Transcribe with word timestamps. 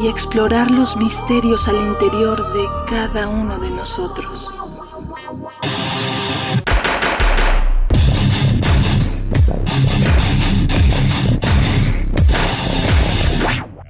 y 0.00 0.06
explorar 0.06 0.70
los 0.70 0.96
misterios 0.96 1.60
al 1.66 1.76
interior 1.76 2.52
de 2.52 2.64
cada 2.88 3.28
uno 3.28 3.58
de 3.58 3.70
nosotros. 3.70 4.44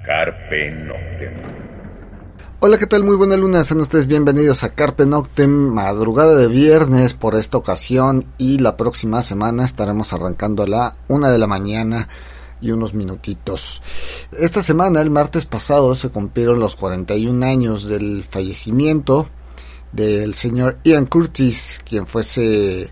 Carpe 0.03 0.71
Noctem. 0.71 1.33
Hola, 2.61 2.77
¿qué 2.77 2.87
tal? 2.87 3.03
Muy 3.03 3.15
buena 3.15 3.37
luna, 3.37 3.63
sean 3.63 3.79
ustedes 3.79 4.07
bienvenidos 4.07 4.63
a 4.63 4.69
Carpe 4.69 5.05
Noctem, 5.05 5.49
madrugada 5.49 6.35
de 6.35 6.47
viernes 6.47 7.13
por 7.13 7.35
esta 7.35 7.57
ocasión 7.57 8.25
y 8.39 8.57
la 8.57 8.75
próxima 8.77 9.21
semana 9.21 9.63
estaremos 9.63 10.11
arrancando 10.11 10.63
a 10.63 10.67
la 10.67 10.91
una 11.07 11.29
de 11.29 11.37
la 11.37 11.47
mañana 11.47 12.09
y 12.61 12.71
unos 12.71 12.93
minutitos. 12.93 13.81
Esta 14.31 14.61
semana, 14.61 15.01
el 15.01 15.09
martes 15.09 15.45
pasado, 15.45 15.95
se 15.95 16.09
cumplieron 16.09 16.59
los 16.59 16.75
41 16.75 17.45
años 17.45 17.87
del 17.87 18.23
fallecimiento 18.23 19.27
del 19.91 20.35
señor 20.35 20.77
Ian 20.83 21.05
Curtis, 21.05 21.81
quien 21.83 22.05
fuese 22.05 22.91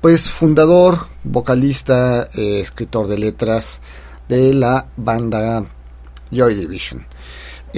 pues 0.00 0.30
fundador, 0.30 1.06
vocalista, 1.24 2.28
eh, 2.34 2.60
escritor 2.60 3.08
de 3.08 3.18
letras 3.18 3.80
de 4.28 4.54
la 4.54 4.88
banda 4.96 5.64
Joy 6.30 6.54
Division. 6.54 7.06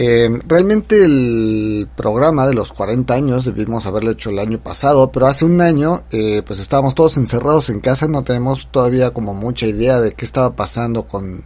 Eh, 0.00 0.30
realmente 0.46 1.04
el 1.04 1.88
programa 1.96 2.46
de 2.46 2.54
los 2.54 2.72
40 2.72 3.12
años 3.12 3.44
debimos 3.44 3.84
haberlo 3.84 4.12
hecho 4.12 4.30
el 4.30 4.38
año 4.38 4.60
pasado, 4.62 5.10
pero 5.10 5.26
hace 5.26 5.44
un 5.44 5.60
año 5.60 6.04
eh, 6.12 6.42
pues 6.46 6.60
estábamos 6.60 6.94
todos 6.94 7.16
encerrados 7.16 7.68
en 7.68 7.80
casa, 7.80 8.06
no 8.06 8.22
tenemos 8.22 8.68
todavía 8.70 9.10
como 9.10 9.34
mucha 9.34 9.66
idea 9.66 10.00
de 10.00 10.12
qué 10.12 10.24
estaba 10.24 10.54
pasando 10.54 11.08
con 11.08 11.44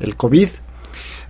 el 0.00 0.16
COVID. 0.16 0.48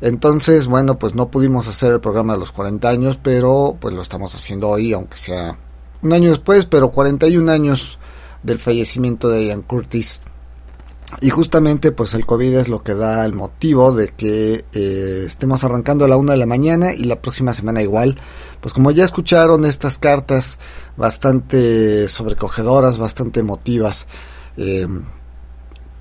Entonces, 0.00 0.66
bueno, 0.66 0.98
pues 0.98 1.14
no 1.14 1.30
pudimos 1.30 1.68
hacer 1.68 1.92
el 1.92 2.00
programa 2.00 2.32
de 2.32 2.38
los 2.38 2.52
40 2.52 2.88
años, 2.88 3.20
pero 3.22 3.76
pues 3.78 3.94
lo 3.94 4.00
estamos 4.00 4.34
haciendo 4.34 4.70
hoy, 4.70 4.94
aunque 4.94 5.18
sea 5.18 5.58
un 6.00 6.14
año 6.14 6.30
después, 6.30 6.64
pero 6.64 6.90
41 6.90 7.52
años 7.52 7.98
del 8.42 8.58
fallecimiento 8.58 9.28
de 9.28 9.48
Ian 9.48 9.60
Curtis. 9.60 10.22
Y 11.20 11.30
justamente 11.30 11.92
pues 11.92 12.14
el 12.14 12.26
COVID 12.26 12.54
es 12.56 12.68
lo 12.68 12.82
que 12.82 12.94
da 12.94 13.24
el 13.24 13.32
motivo 13.32 13.92
de 13.92 14.08
que 14.08 14.64
eh, 14.72 15.24
estemos 15.26 15.62
arrancando 15.62 16.04
a 16.04 16.08
la 16.08 16.16
una 16.16 16.32
de 16.32 16.38
la 16.38 16.46
mañana 16.46 16.92
y 16.92 17.04
la 17.04 17.22
próxima 17.22 17.54
semana 17.54 17.80
igual. 17.80 18.16
Pues 18.60 18.74
como 18.74 18.90
ya 18.90 19.04
escucharon 19.04 19.64
estas 19.64 19.98
cartas 19.98 20.58
bastante 20.96 22.08
sobrecogedoras, 22.08 22.98
bastante 22.98 23.40
emotivas, 23.40 24.08
eh, 24.56 24.88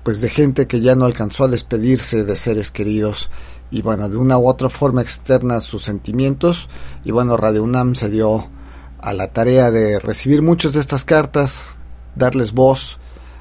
pues 0.02 0.20
de 0.20 0.28
gente 0.28 0.66
que 0.66 0.80
ya 0.80 0.96
no 0.96 1.04
alcanzó 1.04 1.44
a 1.44 1.48
despedirse 1.48 2.24
de 2.24 2.36
seres 2.36 2.70
queridos 2.70 3.30
y 3.70 3.82
bueno, 3.82 4.08
de 4.08 4.16
una 4.16 4.38
u 4.38 4.48
otra 4.48 4.68
forma 4.68 5.02
externa 5.02 5.60
sus 5.60 5.84
sentimientos. 5.84 6.68
Y 7.04 7.12
bueno, 7.12 7.36
Radio 7.36 7.62
UNAM 7.62 7.94
se 7.94 8.10
dio 8.10 8.48
a 8.98 9.12
la 9.12 9.32
tarea 9.32 9.70
de 9.70 10.00
recibir 10.00 10.42
muchas 10.42 10.72
de 10.72 10.80
estas 10.80 11.04
cartas, 11.04 11.64
darles 12.16 12.52
voz, 12.52 12.98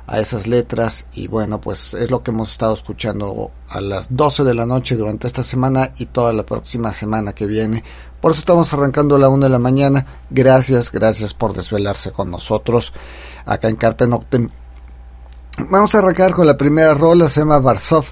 a 0.07 0.19
esas 0.19 0.47
letras 0.47 1.07
y 1.13 1.27
bueno 1.27 1.59
pues 1.59 1.93
es 1.93 2.11
lo 2.11 2.21
que 2.21 2.31
hemos 2.31 2.51
estado 2.51 2.73
escuchando 2.73 3.51
a 3.69 3.81
las 3.81 4.16
12 4.16 4.43
de 4.43 4.53
la 4.53 4.66
noche 4.66 4.95
durante 4.95 5.27
esta 5.27 5.43
semana 5.43 5.91
y 5.97 6.05
toda 6.07 6.33
la 6.33 6.45
próxima 6.45 6.93
semana 6.93 7.33
que 7.33 7.45
viene. 7.45 7.83
Por 8.21 8.31
eso 8.31 8.39
estamos 8.39 8.71
arrancando 8.73 9.15
a 9.15 9.19
la 9.19 9.29
1 9.29 9.45
de 9.45 9.49
la 9.49 9.59
mañana. 9.59 10.05
Gracias 10.29 10.91
gracias 10.91 11.33
por 11.33 11.53
desvelarse 11.53 12.11
con 12.11 12.31
nosotros 12.31 12.94
acá 13.45 13.69
en 13.69 13.75
Carpe 13.75 14.07
Noctem. 14.07 14.49
Vamos 15.69 15.95
a 15.95 15.99
arrancar 15.99 16.33
con 16.33 16.45
la 16.45 16.57
primera 16.57 16.94
rola 16.94 17.27
se 17.27 17.41
llama 17.41 17.59
Varsov. 17.59 18.05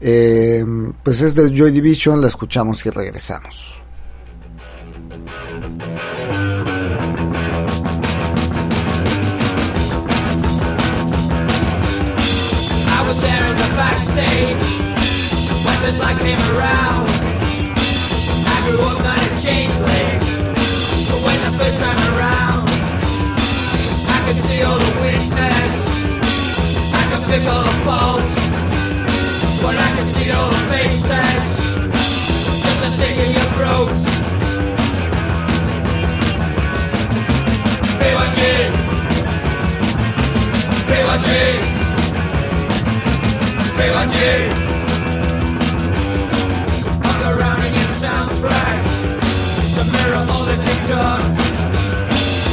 Eh, 0.00 0.64
pues 1.02 1.22
es 1.22 1.34
de 1.34 1.50
Joy 1.50 1.70
Division 1.70 2.20
la 2.20 2.26
escuchamos 2.26 2.84
y 2.84 2.90
regresamos 2.90 3.82
backstage 14.16 14.64
when 15.64 15.82
this 15.82 15.98
light 15.98 16.16
came 16.18 16.40
around. 16.56 17.08
I 18.48 18.56
grew 18.64 18.80
up 18.80 18.98
not 19.04 19.18
a 19.18 19.28
changeling, 19.42 20.18
but 21.08 21.20
when 21.24 21.38
the 21.44 21.52
first 21.58 21.78
time 21.78 22.00
around, 22.14 22.68
I 24.08 24.18
could 24.26 24.40
see 24.46 24.62
all 24.62 24.78
the 24.78 24.92
weakness, 25.04 25.74
I 26.94 27.02
could 27.10 27.24
pick 27.30 27.44
all 27.46 27.64
the 27.64 27.76
faults, 27.84 28.34
but 29.62 29.76
I 29.76 29.88
could 29.96 30.08
see 30.16 30.30
all 30.30 30.50
the 30.50 30.62
fake 30.70 30.96
tests, 31.04 31.74
just 32.64 32.80
a 32.86 32.90
stick 32.96 33.16
in 33.24 33.30
your 33.32 33.48
throat. 33.56 33.96
P1G, 38.00 38.40
P1G. 40.88 41.30
P1G 41.36 41.75
In 47.66 47.74
your 47.74 47.92
soundtrack. 48.00 48.80
To 49.74 49.82
mirror 49.84 50.24
all 50.30 50.44
that 50.46 50.60
you've 50.66 50.86
done. 50.88 51.24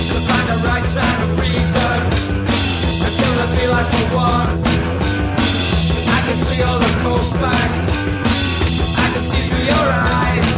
To 0.09 0.17
find 0.28 0.45
the 0.51 0.57
right 0.67 0.85
of 1.23 1.31
reason. 1.39 2.00
For 3.00 3.11
one. 4.16 4.50
I 6.07 6.19
can 6.25 6.38
see 6.45 6.61
all 6.63 6.79
the 6.79 6.91
cold 7.03 7.28
facts 7.41 7.88
I 8.97 9.07
can 9.13 9.23
see 9.29 9.44
through 9.47 9.66
your 9.73 9.88
eyes. 10.16 10.51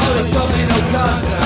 All 0.00 0.12
told 0.34 0.50
me 0.52 0.62
no 0.66 0.78
contact 0.92 1.43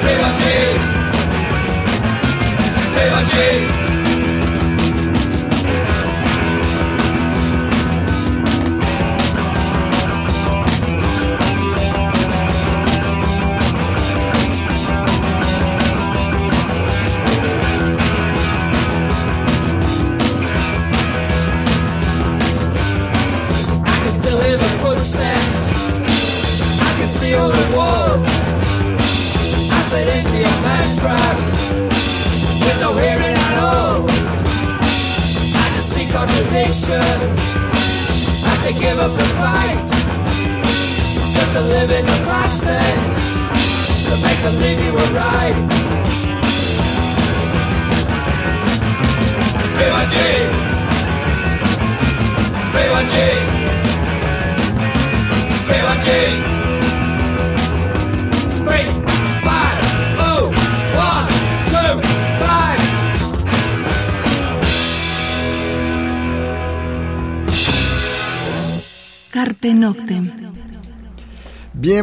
Privacy 0.00 0.56
Privacy 2.94 3.79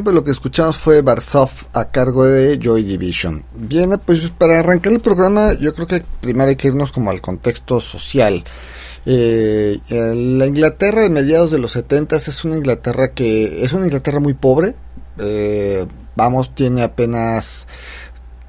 Pues 0.04 0.14
lo 0.14 0.24
que 0.24 0.32
escuchamos 0.32 0.78
fue 0.78 1.02
Barsov 1.02 1.50
a 1.74 1.86
cargo 1.86 2.26
de 2.26 2.60
Joy 2.62 2.84
Division. 2.84 3.44
Bien, 3.56 4.00
pues 4.06 4.30
para 4.30 4.60
arrancar 4.60 4.94
el 4.94 5.00
programa 5.00 5.54
yo 5.54 5.74
creo 5.74 5.88
que 5.88 6.04
primero 6.22 6.50
hay 6.50 6.56
que 6.56 6.68
irnos 6.68 6.92
como 6.92 7.10
al 7.10 7.20
contexto 7.20 7.80
social. 7.80 8.44
Eh, 9.06 9.80
la 9.90 10.46
Inglaterra 10.46 11.02
de 11.02 11.10
mediados 11.10 11.52
de 11.52 11.58
los 11.58 11.72
70 11.72 12.18
es 12.18 12.44
una 12.44 12.58
Inglaterra 12.58 13.10
que 13.10 13.64
es 13.64 13.74
una 13.74 13.86
Inglaterra 13.86 14.20
muy 14.20 14.34
pobre. 14.34 14.76
Eh, 15.18 15.86
vamos, 16.16 16.54
tiene 16.54 16.84
apenas 16.84 17.68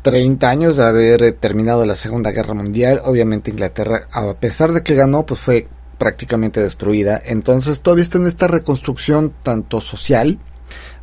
30 0.03 0.51
años 0.51 0.77
de 0.77 0.85
haber 0.85 1.33
terminado 1.33 1.87
la 1.87 1.95
Segunda 1.95 2.31
Guerra 2.31 2.55
Mundial. 2.55 3.01
Obviamente 3.05 3.51
Inglaterra, 3.51 4.07
a 4.13 4.35
pesar 4.35 4.73
de 4.73 4.83
que 4.83 4.95
ganó, 4.95 5.25
pues 5.25 5.41
fue 5.41 5.69
prácticamente 5.99 6.63
destruida. 6.63 7.21
Entonces 7.25 7.81
todavía 7.81 8.03
está 8.03 8.19
en 8.19 8.27
esta 8.27 8.49
reconstrucción 8.49 9.33
tanto 9.43 9.81
social, 9.81 10.39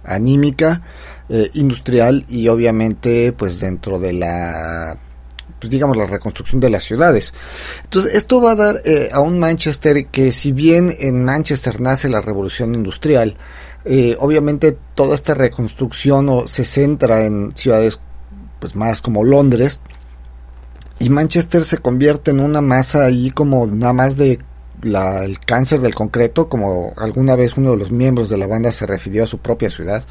anímica, 0.06 0.82
eh, 1.30 1.50
industrial 1.54 2.26
y 2.28 2.48
obviamente 2.50 3.34
pues 3.34 3.60
dentro 3.60 4.00
de 4.00 4.14
la 4.14 4.98
pues 5.60 5.72
digamos 5.72 5.98
la 5.98 6.06
reconstrucción 6.06 6.60
de 6.62 6.70
las 6.70 6.84
ciudades. 6.84 7.34
Entonces 7.84 8.14
esto 8.14 8.42
va 8.42 8.52
a 8.52 8.56
dar 8.56 8.76
eh, 8.86 9.10
a 9.12 9.22
un 9.22 9.40
Manchester 9.40 10.06
que 10.08 10.32
si 10.32 10.52
bien 10.52 10.94
en 11.00 11.24
Manchester 11.24 11.82
nace 11.82 12.10
la 12.10 12.22
revolución 12.22 12.76
industrial, 12.76 13.38
eh, 13.86 14.16
obviamente 14.20 14.78
toda 14.94 15.16
esta 15.16 15.34
reconstrucción 15.34 16.48
se 16.48 16.66
centra 16.66 17.26
en 17.26 17.52
ciudades 17.56 18.00
pues 18.60 18.76
más 18.76 19.02
como 19.02 19.24
Londres 19.24 19.82
y 21.00 21.10
Manchester 21.10 21.64
se 21.64 21.78
convierte 21.78 22.32
en 22.32 22.40
una 22.40 22.62
masa 22.62 23.06
ahí 23.06 23.32
como 23.32 23.68
nada 23.68 23.94
más 23.94 24.18
de 24.18 24.40
el 24.84 25.40
cáncer 25.40 25.80
del 25.80 25.96
concreto, 25.96 26.50
como 26.50 26.94
alguna 26.98 27.36
vez 27.36 27.58
uno 27.58 27.72
de 27.72 27.78
los 27.78 27.92
miembros 27.92 28.30
de 28.30 28.38
la 28.38 28.48
banda 28.48 28.72
se 28.72 28.86
refirió 28.86 29.24
a 29.24 29.28
su 29.28 29.40
propia 29.40 29.70
ciudad. 29.70 30.04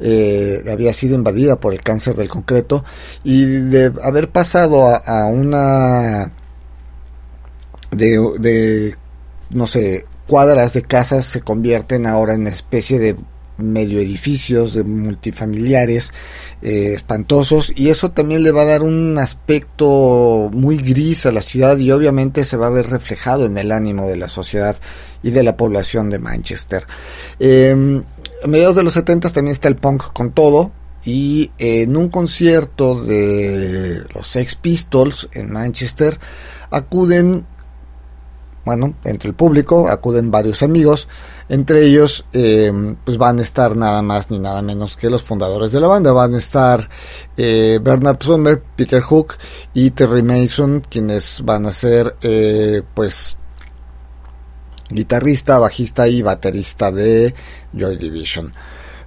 Eh, 0.00 0.62
había 0.70 0.92
sido 0.92 1.16
invadida 1.16 1.58
por 1.58 1.74
el 1.74 1.80
cáncer 1.80 2.14
del 2.14 2.28
concreto 2.28 2.84
y 3.24 3.44
de 3.44 3.92
haber 4.04 4.30
pasado 4.30 4.86
a, 4.86 5.26
una 5.26 6.30
de, 7.90 8.18
de, 8.38 8.94
no 9.50 9.66
sé, 9.66 10.04
cuadras 10.28 10.72
de 10.74 10.82
casas 10.82 11.24
se 11.24 11.40
convierten 11.40 12.06
ahora 12.06 12.34
en 12.34 12.46
especie 12.46 13.00
de 13.00 13.16
medio 13.58 14.00
edificios 14.00 14.74
de 14.74 14.84
multifamiliares 14.84 16.12
eh, 16.62 16.92
espantosos 16.94 17.72
y 17.76 17.90
eso 17.90 18.12
también 18.12 18.42
le 18.42 18.52
va 18.52 18.62
a 18.62 18.66
dar 18.66 18.82
un 18.82 19.18
aspecto 19.18 20.48
muy 20.52 20.78
gris 20.78 21.26
a 21.26 21.32
la 21.32 21.42
ciudad 21.42 21.76
y 21.78 21.90
obviamente 21.90 22.44
se 22.44 22.56
va 22.56 22.68
a 22.68 22.70
ver 22.70 22.88
reflejado 22.88 23.46
en 23.46 23.58
el 23.58 23.72
ánimo 23.72 24.06
de 24.06 24.16
la 24.16 24.28
sociedad 24.28 24.76
y 25.22 25.30
de 25.30 25.42
la 25.42 25.56
población 25.56 26.10
de 26.10 26.18
Manchester. 26.18 26.86
Eh, 27.40 28.02
a 28.42 28.46
mediados 28.46 28.76
de 28.76 28.84
los 28.84 28.94
70 28.94 29.30
también 29.30 29.52
está 29.52 29.68
el 29.68 29.76
punk 29.76 30.12
con 30.12 30.32
todo 30.32 30.70
y 31.04 31.50
en 31.58 31.96
un 31.96 32.08
concierto 32.08 33.02
de 33.02 34.02
los 34.14 34.28
Sex 34.28 34.56
Pistols 34.56 35.28
en 35.32 35.50
Manchester 35.50 36.18
acuden, 36.70 37.46
bueno, 38.64 38.94
entre 39.04 39.28
el 39.28 39.34
público 39.34 39.88
acuden 39.88 40.30
varios 40.30 40.62
amigos, 40.62 41.08
entre 41.48 41.86
ellos 41.86 42.26
eh, 42.32 42.72
pues 43.04 43.16
van 43.16 43.38
a 43.38 43.42
estar 43.42 43.76
nada 43.76 44.02
más 44.02 44.30
ni 44.30 44.38
nada 44.38 44.62
menos 44.62 44.96
que 44.96 45.10
los 45.10 45.22
fundadores 45.22 45.72
de 45.72 45.80
la 45.80 45.86
banda, 45.86 46.12
van 46.12 46.34
a 46.34 46.38
estar 46.38 46.88
eh, 47.36 47.78
Bernard 47.82 48.22
Sommer, 48.22 48.62
Peter 48.76 49.00
Hook 49.00 49.34
y 49.74 49.90
Terry 49.90 50.22
Mason, 50.22 50.82
quienes 50.88 51.42
van 51.44 51.66
a 51.66 51.72
ser 51.72 52.16
eh, 52.22 52.82
pues 52.94 53.36
guitarrista, 54.90 55.58
bajista 55.58 56.08
y 56.08 56.22
baterista 56.22 56.90
de 56.90 57.34
Joy 57.72 57.96
Division. 57.96 58.52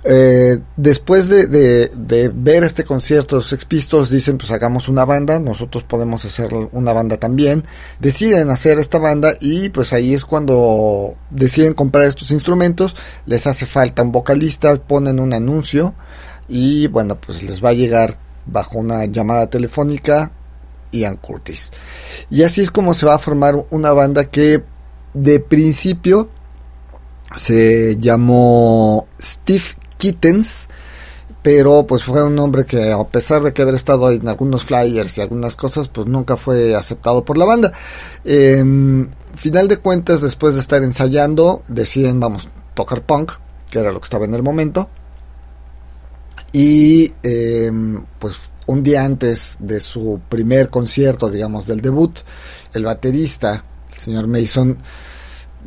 Eh, 0.04 0.60
después 0.78 1.30
de, 1.30 2.32
ver 2.34 2.64
este 2.64 2.84
concierto, 2.84 3.36
los 3.36 3.48
Sex 3.48 3.66
Pistols 3.66 4.10
dicen 4.10 4.38
pues 4.38 4.52
hagamos 4.52 4.88
una 4.90 5.06
banda, 5.06 5.40
nosotros 5.40 5.84
podemos 5.84 6.26
hacer 6.26 6.50
una 6.72 6.92
banda 6.92 7.18
también, 7.18 7.64
deciden 8.00 8.50
hacer 8.50 8.80
esta 8.80 8.98
banda 8.98 9.34
y 9.40 9.70
pues 9.70 9.94
ahí 9.94 10.14
es 10.14 10.26
cuando 10.26 11.16
deciden 11.30 11.76
comprar 11.76 12.06
estos 12.06 12.32
instrumentos, 12.32 12.96
les 13.28 13.46
hace 13.46 13.68
falta 13.68 14.02
un 14.02 14.12
vocalista, 14.12 14.76
ponen 14.76 15.20
un 15.20 15.34
anuncio 15.34 15.94
y 16.50 16.88
bueno 16.88 17.16
pues 17.16 17.44
les 17.44 17.64
va 17.64 17.70
a 17.70 17.74
llegar 17.74 18.18
bajo 18.48 18.80
una 18.80 19.06
llamada 19.06 19.48
telefónica 19.52 20.32
Ian 20.92 21.18
Curtis. 21.18 21.72
Y 22.32 22.42
así 22.42 22.62
es 22.62 22.72
como 22.72 22.96
se 22.96 23.06
va 23.06 23.16
a 23.16 23.20
formar 23.20 23.66
una 23.70 23.92
banda 23.92 24.26
que 24.26 24.64
de 25.14 25.40
principio 25.40 26.30
se 27.36 27.98
llamó 27.98 29.08
Steve 29.22 29.64
Kittens, 30.02 30.68
pero 31.44 31.86
pues 31.86 32.04
fue 32.04 32.24
un 32.24 32.34
nombre 32.34 32.66
que 32.66 32.92
a 32.92 33.04
pesar 33.04 33.44
de 33.44 33.54
que 33.54 33.62
haber 33.62 33.76
estado 33.76 34.10
en 34.10 34.28
algunos 34.28 34.66
flyers 34.66 35.16
y 35.18 35.22
algunas 35.22 35.56
cosas, 35.56 35.90
pues 35.90 36.08
nunca 36.08 36.38
fue 36.38 36.76
aceptado 36.76 37.24
por 37.24 37.38
la 37.38 37.46
banda. 37.46 37.72
Eh, 38.26 38.64
final 39.36 39.68
de 39.68 39.78
cuentas, 39.78 40.22
después 40.22 40.56
de 40.56 40.62
estar 40.62 40.82
ensayando, 40.82 41.62
deciden, 41.68 42.20
vamos, 42.20 42.50
tocar 42.74 43.04
punk, 43.04 43.34
que 43.70 43.78
era 43.78 43.92
lo 43.92 44.00
que 44.00 44.06
estaba 44.06 44.26
en 44.26 44.34
el 44.34 44.42
momento. 44.42 44.90
Y 46.52 47.14
em, 47.22 48.04
pues 48.18 48.38
un 48.66 48.82
día 48.82 49.04
antes 49.04 49.58
de 49.60 49.80
su 49.80 50.20
primer 50.30 50.70
concierto, 50.70 51.30
digamos, 51.30 51.68
del 51.68 51.80
debut, 51.80 52.18
el 52.74 52.86
baterista, 52.86 53.64
el 53.94 54.00
señor 54.00 54.28
Mason, 54.28 54.80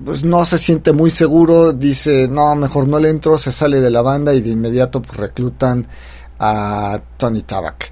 pues 0.03 0.25
no 0.25 0.45
se 0.45 0.59
siente 0.59 0.93
muy 0.93 1.11
seguro, 1.11 1.73
dice, 1.73 2.29
no, 2.29 2.55
mejor 2.57 2.89
no 2.89 2.99
le 2.99 3.11
entro, 3.11 3.39
se 3.39 3.53
sale 3.53 3.81
de 3.81 3.91
la 3.91 4.03
banda 4.03 4.35
y 4.35 4.41
de 4.41 4.51
inmediato 4.51 5.01
pues, 5.03 5.17
reclutan 5.17 5.87
a 6.39 7.01
Tony 7.17 7.43
Tabak. 7.43 7.91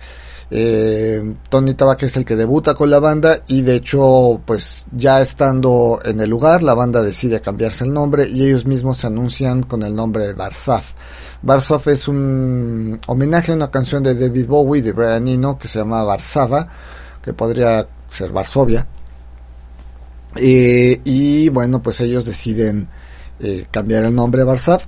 Eh, 0.50 1.34
Tony 1.48 1.74
Tabak 1.74 2.02
es 2.02 2.16
el 2.16 2.24
que 2.24 2.36
debuta 2.36 2.74
con 2.74 2.90
la 2.90 2.98
banda 2.98 3.42
y 3.48 3.62
de 3.62 3.76
hecho 3.76 4.38
pues 4.44 4.84
ya 4.94 5.18
estando 5.22 5.98
en 6.04 6.20
el 6.20 6.28
lugar 6.28 6.62
la 6.62 6.74
banda 6.74 7.00
decide 7.00 7.40
cambiarse 7.40 7.84
el 7.84 7.94
nombre 7.94 8.28
y 8.28 8.44
ellos 8.44 8.66
mismos 8.66 8.98
se 8.98 9.06
anuncian 9.06 9.62
con 9.62 9.82
el 9.82 9.94
nombre 9.94 10.26
de 10.26 10.34
Barsaf. 10.34 10.92
Barsaf 11.40 11.88
es 11.88 12.06
un 12.06 13.00
homenaje 13.06 13.52
a 13.52 13.54
una 13.54 13.70
canción 13.70 14.02
de 14.02 14.14
David 14.14 14.46
Bowie 14.46 14.82
de 14.82 14.92
Brian 14.92 15.26
Eno 15.26 15.58
que 15.58 15.68
se 15.68 15.78
llama 15.78 16.04
Varsava, 16.04 16.68
que 17.22 17.32
podría 17.32 17.88
ser 18.10 18.30
Varsovia 18.30 18.86
eh, 20.36 21.00
y 21.04 21.48
bueno, 21.48 21.82
pues 21.82 22.00
ellos 22.00 22.24
deciden 22.24 22.88
eh, 23.40 23.66
cambiar 23.70 24.04
el 24.04 24.14
nombre 24.14 24.42
a 24.42 24.78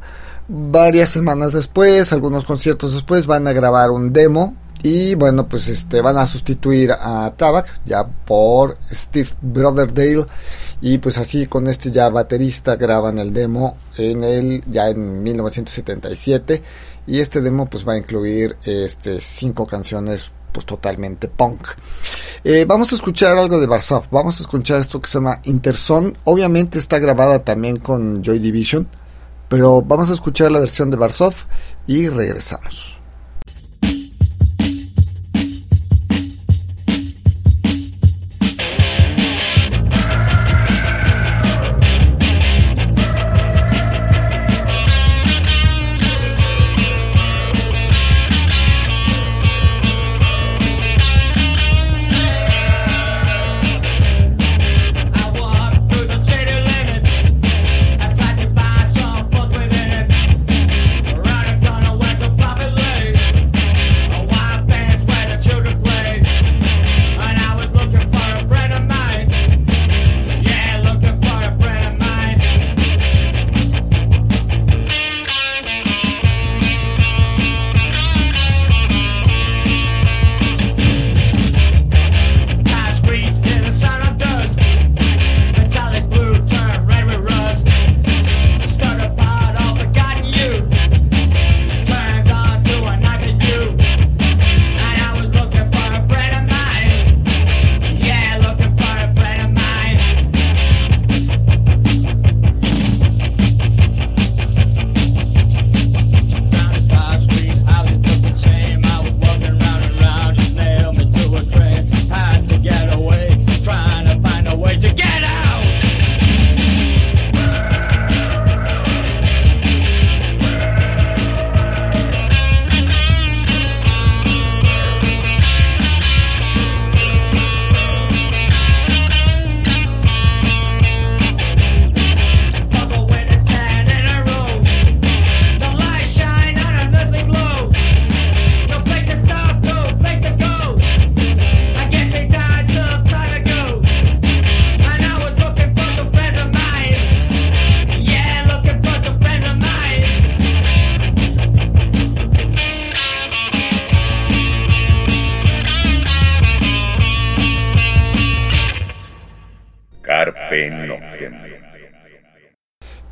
Varias 0.47 1.09
semanas 1.09 1.53
después, 1.53 2.13
algunos 2.13 2.45
conciertos 2.45 2.93
después, 2.93 3.27
van 3.27 3.49
a 3.49 3.53
grabar 3.53 3.91
un 3.91 4.13
demo 4.13 4.55
y 4.83 5.15
bueno, 5.15 5.49
pues 5.49 5.69
este 5.69 6.03
van 6.03 6.19
a 6.19 6.27
sustituir 6.27 6.93
a 6.93 7.33
Tabak 7.37 7.81
ya 7.87 8.07
por 8.07 8.77
Steve 8.83 9.31
Brotherdale. 9.41 10.27
Y 10.83 10.99
pues 10.99 11.17
así 11.17 11.47
con 11.47 11.67
este 11.69 11.91
ya 11.91 12.11
baterista 12.11 12.77
graban 12.77 13.19
el 13.19 13.33
demo 13.33 13.79
en 13.97 14.23
el 14.23 14.63
ya 14.67 14.91
en 14.91 15.23
1977 15.23 16.61
y 17.07 17.21
este 17.21 17.41
demo 17.41 17.71
pues 17.71 17.89
va 17.89 17.95
a 17.95 17.99
incluir 17.99 18.57
este 18.67 19.21
cinco 19.21 19.65
canciones 19.65 20.31
pues 20.55 20.65
totalmente 20.65 21.29
punk. 21.29 21.67
Eh, 22.45 22.65
vamos 22.67 22.93
a 22.93 22.95
escuchar 22.95 23.37
algo 23.37 23.59
de 23.59 23.67
Barsov, 23.67 24.05
vamos 24.11 24.39
a 24.39 24.43
escuchar 24.43 24.81
esto 24.81 25.03
que 25.03 25.11
se 25.11 25.19
llama 25.19 25.41
Interson, 25.45 26.17
obviamente 26.25 26.79
está 26.79 26.99
grabada 26.99 27.41
también 27.41 27.79
con 27.79 28.23
Joy 28.23 28.39
Division, 28.39 28.87
pero 29.49 29.83
vamos 29.83 30.11
a 30.11 30.15
escuchar 30.15 30.53
la 30.53 30.61
versión 30.61 30.91
de 30.91 30.97
Barsov 30.97 31.35
y 31.87 32.09
regresamos. 32.09 33.04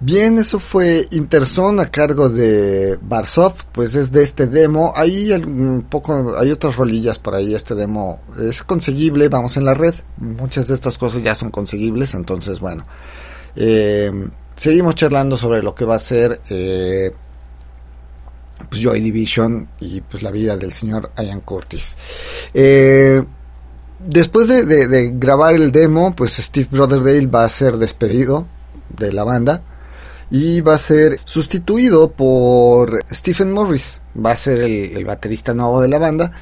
Bien, 0.05 0.37
eso 0.37 0.59
fue 0.59 1.07
Interson 1.13 1.79
a 1.79 1.87
cargo 1.87 2.29
de 2.29 2.99
Barsov, 3.01 3.55
pues 3.71 3.95
es 3.95 4.11
de 4.11 4.25
este 4.25 4.49
demo. 4.49 4.93
Hay 4.97 5.31
un 5.33 5.87
poco, 5.89 6.37
hay 6.37 6.51
otras 6.51 6.75
rolillas 6.75 7.21
por 7.21 7.37
ahí. 7.37 7.55
Este 7.55 7.77
demo 7.77 8.21
es 8.37 8.65
conseguible, 8.65 9.29
vamos 9.29 9.57
en 9.57 9.65
la 9.65 9.75
red. 9.75 9.95
Muchas 10.17 10.67
de 10.67 10.75
estas 10.75 10.99
cosas 10.99 11.23
ya 11.23 11.37
son 11.37 11.53
conseguibles, 11.53 12.15
entonces 12.15 12.59
bueno. 12.59 12.85
Eh, 13.55 14.11
seguimos 14.57 14.97
charlando 14.97 15.37
sobre 15.37 15.63
lo 15.63 15.73
que 15.73 15.85
va 15.85 15.95
a 15.95 16.01
ser 16.01 16.41
eh, 16.51 17.13
pues 18.69 18.83
Joy 18.83 19.01
Division 19.01 19.69
y 19.79 20.01
pues 20.01 20.25
la 20.25 20.33
vida 20.33 20.57
del 20.57 20.73
señor 20.73 21.13
Ian 21.17 21.43
Curtis. 21.43 21.97
Eh, 22.53 23.23
después 24.07 24.49
de, 24.49 25.13
grabar 25.15 25.55
el 25.55 25.73
demo, 25.73 26.15
pues 26.15 26.37
Steve 26.37 26.69
Brotherdale 26.71 27.27
va 27.27 27.45
a 27.45 27.49
ser 27.49 27.77
despedido 27.77 28.47
de 28.97 29.13
la 29.13 29.25
banda 29.25 29.63
y 30.31 30.61
va 30.63 30.75
a 30.75 30.79
ser 30.79 31.21
sustituido 31.25 32.11
por 32.13 33.05
Stephen 33.13 33.53
Morris, 33.53 34.01
va 34.17 34.33
a 34.33 34.37
ser 34.37 34.61
el, 34.61 35.05
baterista 35.05 35.53
nuevo 35.55 35.81
de 35.81 35.89
la 35.89 35.99
banda 35.99 36.33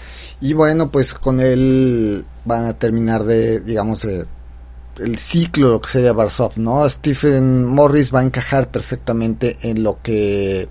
y 0.41 0.53
bueno 0.53 0.91
pues 0.91 1.13
con 1.13 1.41
él 1.41 2.25
van 2.45 2.67
a 2.67 2.73
terminar 2.75 3.25
de 3.25 3.61
digamos 3.61 4.03
de, 4.03 4.27
el 4.99 5.19
ciclo 5.19 5.71
lo 5.71 5.81
que 5.81 5.91
sería 5.91 6.13
Barsov, 6.13 6.53
¿no? 6.57 6.89
Stephen 6.89 7.65
Morris 7.65 8.15
va 8.15 8.21
a 8.21 8.25
encajar 8.25 8.71
perfectamente 8.71 9.57
en 9.63 9.83
lo 9.83 10.01
que 10.03 10.69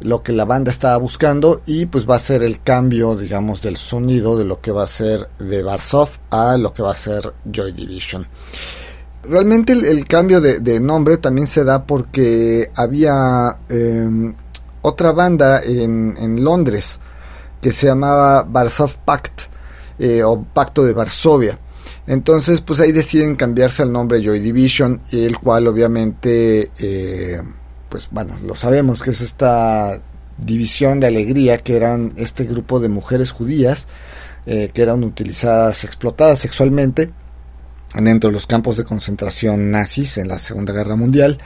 lo 0.00 0.22
que 0.22 0.32
la 0.32 0.44
banda 0.44 0.70
estaba 0.70 0.96
buscando 0.96 1.62
y 1.66 1.86
pues 1.86 2.08
va 2.08 2.16
a 2.16 2.20
ser 2.20 2.42
el 2.42 2.60
cambio 2.60 3.14
digamos 3.14 3.62
del 3.62 3.76
sonido 3.76 4.36
de 4.36 4.44
lo 4.44 4.60
que 4.60 4.70
va 4.70 4.82
a 4.82 4.88
ser 4.88 5.28
de 5.38 5.62
Barsov 5.62 6.08
a 6.30 6.56
lo 6.56 6.72
que 6.72 6.82
va 6.82 6.92
a 6.92 6.96
ser 6.96 7.32
Joy 7.50 7.72
Division. 7.72 8.26
Realmente 9.22 9.72
el, 9.72 10.04
cambio 10.04 10.40
de, 10.40 10.80
nombre 10.80 11.16
también 11.16 11.46
se 11.46 11.64
da 11.64 11.86
porque 11.86 12.70
había 12.76 13.58
em, 13.70 14.34
otra 14.82 15.12
banda 15.12 15.62
en, 15.62 16.44
Londres 16.44 17.00
que 17.62 17.72
se 17.72 17.86
llamaba 17.86 18.42
Varsov 18.42 18.96
Pact 19.02 19.42
eh, 19.98 20.22
o 20.22 20.42
Pacto 20.42 20.84
de 20.84 20.92
Varsovia. 20.92 21.58
Entonces, 22.06 22.60
pues 22.60 22.80
ahí 22.80 22.92
deciden 22.92 23.34
cambiarse 23.34 23.82
el 23.82 23.92
nombre 23.92 24.22
Joy 24.22 24.40
Division, 24.40 25.00
el 25.12 25.38
cual 25.38 25.66
obviamente, 25.68 26.70
eh, 26.78 27.40
pues 27.94 28.08
bueno, 28.10 28.36
lo 28.44 28.56
sabemos 28.56 29.04
que 29.04 29.12
es 29.12 29.20
esta 29.20 30.02
división 30.36 30.98
de 30.98 31.06
alegría 31.06 31.58
que 31.58 31.76
eran 31.76 32.12
este 32.16 32.42
grupo 32.42 32.80
de 32.80 32.88
mujeres 32.88 33.30
judías 33.30 33.86
eh, 34.46 34.72
que 34.74 34.82
eran 34.82 35.04
utilizadas, 35.04 35.84
explotadas 35.84 36.40
sexualmente 36.40 37.12
dentro 37.94 38.30
de 38.30 38.34
los 38.34 38.48
campos 38.48 38.78
de 38.78 38.82
concentración 38.82 39.70
nazis 39.70 40.18
en 40.18 40.26
la 40.26 40.38
Segunda 40.38 40.72
Guerra 40.72 40.96
Mundial. 40.96 41.38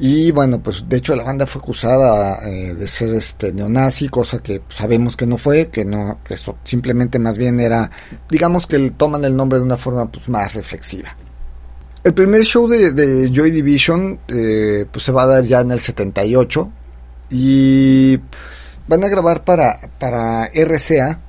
Y 0.00 0.32
bueno, 0.32 0.60
pues 0.60 0.84
de 0.88 0.96
hecho 0.96 1.14
la 1.14 1.22
banda 1.22 1.46
fue 1.46 1.62
acusada 1.62 2.40
eh, 2.44 2.74
de 2.74 2.88
ser 2.88 3.14
este 3.14 3.52
neonazi, 3.52 4.08
cosa 4.08 4.40
que 4.40 4.62
sabemos 4.70 5.16
que 5.16 5.28
no 5.28 5.36
fue, 5.36 5.68
que 5.68 5.84
no, 5.84 6.18
eso 6.28 6.58
simplemente 6.64 7.20
más 7.20 7.38
bien 7.38 7.60
era, 7.60 7.88
digamos 8.28 8.66
que 8.66 8.90
toman 8.90 9.24
el 9.24 9.36
nombre 9.36 9.60
de 9.60 9.64
una 9.64 9.76
forma 9.76 10.10
pues 10.10 10.28
más 10.28 10.54
reflexiva. 10.54 11.16
El 12.04 12.14
primer 12.14 12.44
show 12.44 12.68
de, 12.68 13.30
Joy 13.32 13.50
Division 13.50 14.20
eh, 14.28 14.86
pues 14.90 15.04
se 15.04 15.12
va 15.12 15.22
a 15.22 15.26
dar 15.26 15.44
ya 15.44 15.60
en 15.60 15.70
el 15.70 15.80
78 15.80 16.70
y 17.30 18.18
van 18.86 19.02
a 19.02 19.08
grabar 19.08 19.42
para, 19.42 19.78
para 19.98 20.44
RCA 20.54 21.20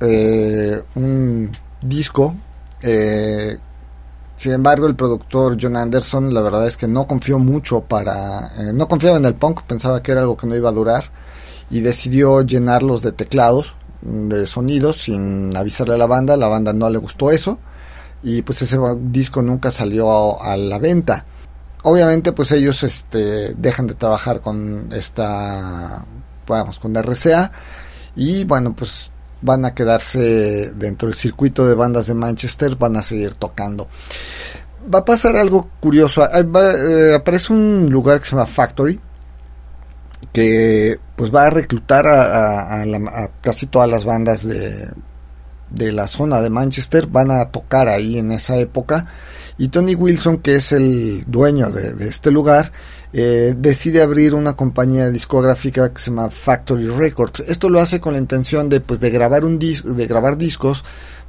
eh, 0.00 0.82
un 0.94 1.50
disco 1.80 2.36
sin 4.38 4.52
embargo, 4.52 4.86
el 4.86 4.94
productor 4.94 5.58
John 5.60 5.76
Anderson, 5.76 6.32
la 6.32 6.40
verdad 6.40 6.64
es 6.68 6.76
que 6.76 6.86
no 6.86 7.08
confió 7.08 7.40
mucho 7.40 7.80
para. 7.80 8.52
Eh, 8.56 8.72
no 8.72 8.86
confiaba 8.86 9.16
en 9.16 9.24
el 9.24 9.34
punk, 9.34 9.62
pensaba 9.62 10.00
que 10.00 10.12
era 10.12 10.20
algo 10.20 10.36
que 10.36 10.46
no 10.46 10.54
iba 10.54 10.68
a 10.68 10.72
durar 10.72 11.10
y 11.70 11.80
decidió 11.80 12.42
llenarlos 12.42 13.02
de 13.02 13.10
teclados, 13.10 13.74
de 14.00 14.46
sonidos, 14.46 15.02
sin 15.02 15.56
avisarle 15.56 15.94
a 15.94 15.98
la 15.98 16.06
banda. 16.06 16.36
La 16.36 16.46
banda 16.46 16.72
no 16.72 16.88
le 16.88 16.98
gustó 16.98 17.32
eso 17.32 17.58
y 18.22 18.42
pues 18.42 18.62
ese 18.62 18.78
disco 19.00 19.42
nunca 19.42 19.70
salió 19.70 20.42
a, 20.42 20.56
la 20.56 20.78
venta. 20.78 21.24
Obviamente, 21.82 22.32
pues 22.32 22.50
ellos 22.52 22.82
este, 22.82 23.54
dejan 23.54 23.86
de 23.86 23.94
trabajar 23.94 24.40
con 24.40 24.88
esta. 24.92 26.04
Vamos, 26.46 26.78
con 26.78 26.94
RCA 26.94 27.52
y 28.16 28.44
bueno, 28.44 28.74
pues 28.74 29.10
van 29.42 29.64
a 29.64 29.74
quedarse 29.74 30.72
dentro 30.72 31.08
del 31.08 31.16
circuito 31.16 31.66
de 31.66 31.74
bandas 31.74 32.06
de 32.06 32.14
Manchester, 32.14 32.74
van 32.76 32.96
a 32.96 33.02
seguir 33.02 33.34
tocando. 33.34 33.86
Va 34.92 35.00
a 35.00 35.04
pasar 35.04 35.36
algo 35.36 35.68
curioso. 35.80 36.24
Eh, 36.24 37.14
aparece 37.14 37.52
un 37.52 37.88
lugar 37.90 38.18
que 38.18 38.26
se 38.26 38.30
llama 38.32 38.46
Factory, 38.46 38.98
que 40.32 40.98
pues 41.16 41.34
va 41.34 41.46
a 41.46 41.50
reclutar 41.50 42.06
a, 42.06 42.84
casi 43.40 43.66
todas 43.66 43.88
las 43.88 44.04
bandas 44.04 44.46
de, 44.46 44.88
de 45.70 45.92
la 45.92 46.06
zona 46.06 46.40
de 46.40 46.50
Manchester, 46.50 47.06
van 47.06 47.30
a 47.30 47.50
tocar 47.50 47.88
ahí 47.88 48.18
en 48.18 48.32
esa 48.32 48.56
época. 48.56 49.06
Y 49.58 49.68
Tony 49.68 49.94
Wilson, 49.94 50.38
que 50.38 50.56
es 50.56 50.72
el 50.72 51.24
dueño 51.26 51.70
de 51.70 52.08
este 52.08 52.30
lugar, 52.30 52.72
eh, 53.12 53.54
decide 53.56 54.02
abrir 54.02 54.34
una 54.34 54.54
compañía 54.54 55.10
discográfica 55.10 55.92
que 55.92 56.00
se 56.00 56.10
llama 56.10 56.30
Factory 56.30 56.88
Records. 56.88 57.40
Esto 57.40 57.70
lo 57.70 57.80
hace 57.80 58.00
con 58.00 58.12
la 58.12 58.18
intención 58.18 58.68
de, 58.68 58.80
pues, 58.80 59.00
de 59.00 59.10
grabar 59.10 59.44
un 59.46 59.58
de 59.58 60.06
grabar 60.06 60.36
discos 60.36 60.84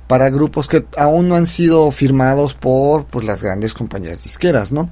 para 0.08 0.30
grupos 0.30 0.68
que 0.68 0.86
aún 0.98 1.30
no 1.30 1.36
han 1.36 1.46
sido 1.46 1.90
firmados 1.92 2.54
por 2.54 3.06
pues, 3.06 3.26
las 3.26 3.42
grandes 3.42 3.74
compañías 3.74 4.24
disqueras, 4.24 4.72
¿no? 4.72 4.90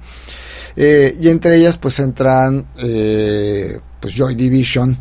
Eh, 0.77 1.17
y 1.19 1.27
entre 1.27 1.57
ellas, 1.57 1.77
pues, 1.77 1.99
entran 1.99 2.67
eh, 2.77 3.79
pues 3.99 4.13
Joy 4.13 4.35
Division 4.35 4.95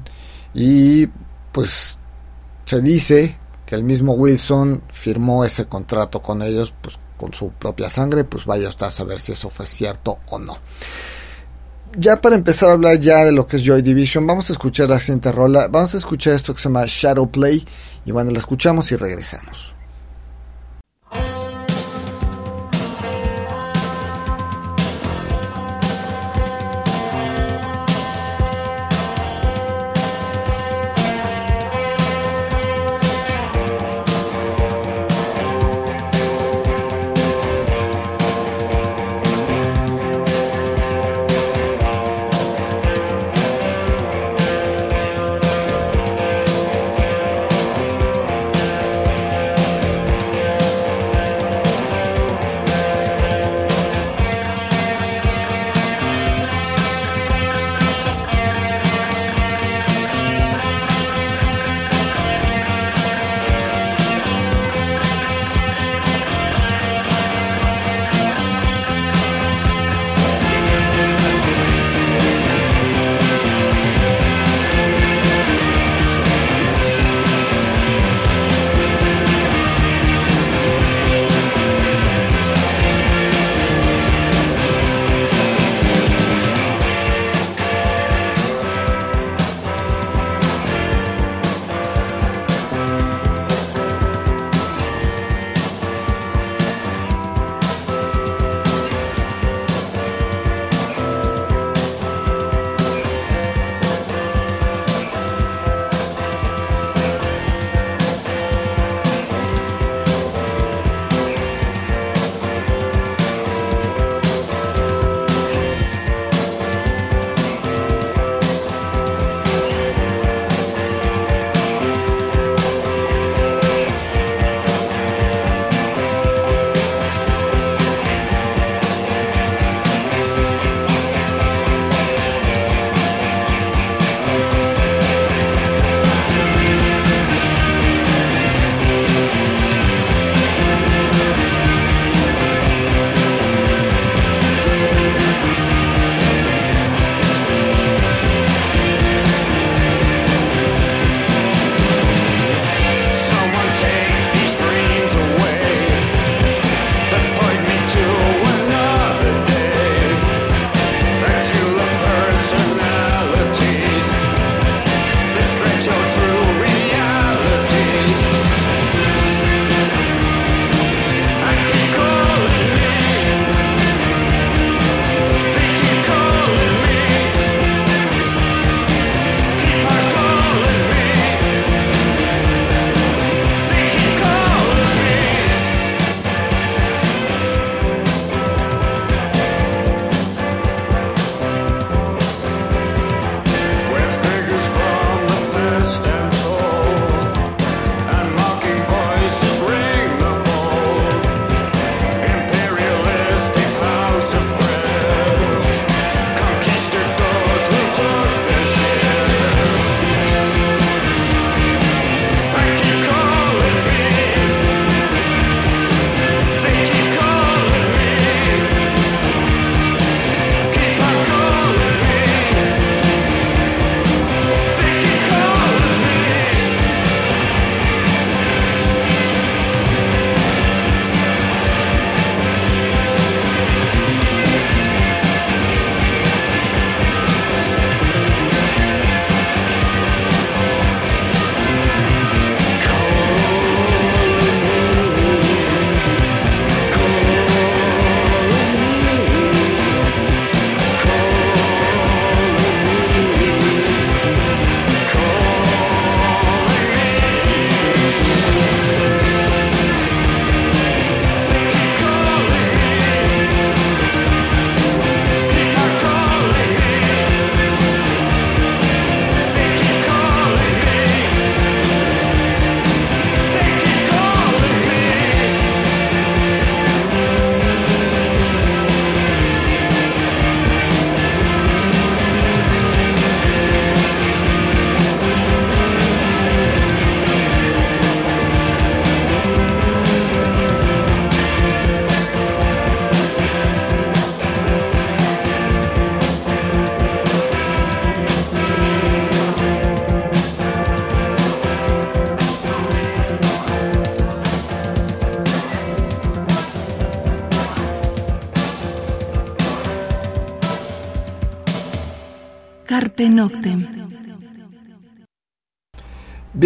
y, 0.54 1.06
pues, 1.52 1.98
se 2.64 2.80
dice 2.80 3.36
que 3.66 3.74
el 3.74 3.84
mismo 3.84 4.14
Wilson 4.14 4.82
firmó 4.88 5.44
ese 5.44 5.66
contrato 5.66 6.22
con 6.22 6.40
ellos, 6.40 6.72
pues, 6.80 6.98
con 7.18 7.34
su 7.34 7.50
propia 7.50 7.90
sangre, 7.90 8.24
pues 8.24 8.46
vaya 8.46 8.68
usted 8.68 8.86
a 8.86 8.90
saber 8.90 9.20
si 9.20 9.32
eso 9.32 9.50
fue 9.50 9.66
cierto 9.66 10.18
o 10.30 10.38
no 10.38 10.56
ya 11.98 12.20
para 12.20 12.36
empezar 12.36 12.68
a 12.68 12.72
hablar 12.72 13.00
ya 13.00 13.24
de 13.24 13.32
lo 13.32 13.46
que 13.46 13.56
es 13.56 13.64
Joy 13.64 13.82
Division, 13.82 14.26
vamos 14.26 14.50
a 14.50 14.52
escuchar 14.52 14.90
la 14.90 15.00
siguiente 15.00 15.32
rola. 15.32 15.68
Vamos 15.68 15.94
a 15.94 15.98
escuchar 15.98 16.34
esto 16.34 16.54
que 16.54 16.60
se 16.60 16.68
llama 16.68 16.84
Shadow 16.86 17.30
Play. 17.30 17.64
Y 18.04 18.12
bueno, 18.12 18.30
la 18.30 18.38
escuchamos 18.38 18.90
y 18.92 18.96
regresamos. 18.96 19.74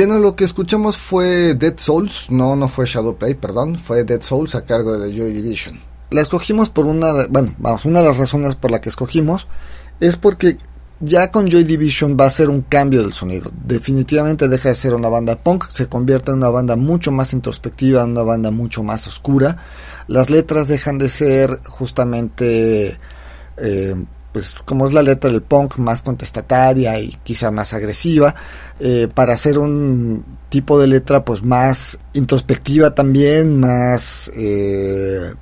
Bien, 0.00 0.22
lo 0.22 0.34
que 0.34 0.44
escuchamos 0.44 0.96
fue 0.96 1.52
Dead 1.52 1.74
Souls, 1.76 2.30
no, 2.30 2.56
no 2.56 2.68
fue 2.68 2.86
Shadowplay, 2.86 3.34
perdón, 3.34 3.78
fue 3.78 4.02
Dead 4.02 4.22
Souls 4.22 4.54
a 4.54 4.64
cargo 4.64 4.96
de 4.96 5.14
Joy 5.14 5.30
Division. 5.30 5.78
La 6.08 6.22
escogimos 6.22 6.70
por 6.70 6.86
una, 6.86 7.12
de, 7.12 7.26
bueno, 7.26 7.54
vamos, 7.58 7.84
una 7.84 8.00
de 8.00 8.08
las 8.08 8.16
razones 8.16 8.56
por 8.56 8.70
la 8.70 8.80
que 8.80 8.88
escogimos 8.88 9.46
es 10.00 10.16
porque 10.16 10.56
ya 11.00 11.30
con 11.30 11.50
Joy 11.50 11.64
Division 11.64 12.16
va 12.18 12.24
a 12.24 12.30
ser 12.30 12.48
un 12.48 12.62
cambio 12.62 13.02
del 13.02 13.12
sonido. 13.12 13.52
Definitivamente 13.62 14.48
deja 14.48 14.70
de 14.70 14.74
ser 14.74 14.94
una 14.94 15.10
banda 15.10 15.36
punk, 15.36 15.68
se 15.68 15.86
convierte 15.86 16.30
en 16.30 16.38
una 16.38 16.48
banda 16.48 16.76
mucho 16.76 17.12
más 17.12 17.34
introspectiva, 17.34 18.02
una 18.02 18.22
banda 18.22 18.50
mucho 18.50 18.82
más 18.82 19.06
oscura. 19.06 19.58
Las 20.06 20.30
letras 20.30 20.68
dejan 20.68 20.96
de 20.96 21.10
ser 21.10 21.60
justamente, 21.68 22.98
eh, 23.58 23.94
pues 24.32 24.54
como 24.64 24.86
es 24.86 24.94
la 24.94 25.02
letra 25.02 25.30
del 25.30 25.42
punk, 25.42 25.78
más 25.78 26.02
contestataria 26.02 26.98
y 27.00 27.10
quizá 27.22 27.50
más 27.50 27.72
agresiva, 27.72 28.34
eh, 28.78 29.08
para 29.12 29.34
hacer 29.34 29.58
un 29.58 30.24
tipo 30.48 30.78
de 30.80 30.86
letra 30.86 31.24
pues 31.24 31.42
más 31.42 31.98
introspectiva 32.12 32.94
también, 32.94 33.58
más... 33.58 34.30
Eh, 34.36 35.34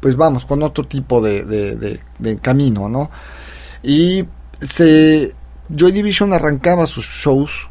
pues 0.00 0.16
vamos, 0.16 0.46
con 0.46 0.62
otro 0.62 0.84
tipo 0.84 1.20
de, 1.20 1.44
de, 1.44 2.38
camino, 2.38 2.88
¿no? 2.88 3.10
Y 3.82 4.24
se 4.58 5.34
Joy 5.68 5.92
Division 5.92 6.32
arrancaba 6.32 6.86
sus 6.86 7.04
shows 7.04 7.69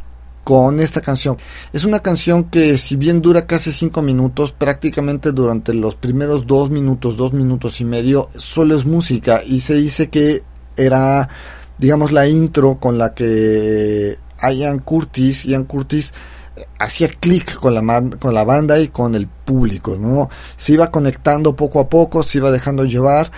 con 0.50 0.80
esta 0.80 1.00
canción. 1.00 1.38
Es 1.74 1.84
una 1.84 2.00
canción 2.00 2.46
que 2.46 2.76
si 2.80 2.96
bien 2.96 3.22
dura 3.22 3.46
casi 3.46 3.72
5 3.72 4.02
minutos, 4.02 4.52
prácticamente 4.52 5.32
durante 5.32 5.76
los 5.76 5.94
primeros 5.94 6.48
2 6.48 6.72
minutos, 6.72 7.18
2 7.18 7.34
minutos 7.34 7.80
y 7.82 7.86
medio, 7.86 8.32
solo 8.36 8.76
es 8.76 8.84
música 8.84 9.42
y 9.46 9.60
se 9.60 9.76
dice 9.76 10.10
que 10.10 10.42
era, 10.76 11.30
digamos, 11.78 12.12
la 12.12 12.28
intro 12.28 12.78
con 12.78 12.98
la 12.98 13.14
que 13.14 14.18
Ian 14.42 14.80
Curtis, 14.80 15.44
Ian 15.44 15.66
Curtis 15.66 16.16
eh, 16.56 16.66
hacía 16.80 17.10
clic 17.10 17.54
con 17.54 17.76
la, 17.76 18.10
con 18.18 18.34
la 18.34 18.44
banda 18.44 18.80
y 18.80 18.88
con 18.88 19.14
el 19.14 19.28
público, 19.28 19.98
¿no? 20.00 20.32
Se 20.58 20.74
iba 20.74 20.90
conectando 20.90 21.56
poco 21.56 21.80
a 21.80 21.90
poco, 21.90 22.24
se 22.24 22.40
iba 22.40 22.50
dejando 22.50 22.86
llevar 22.86 23.32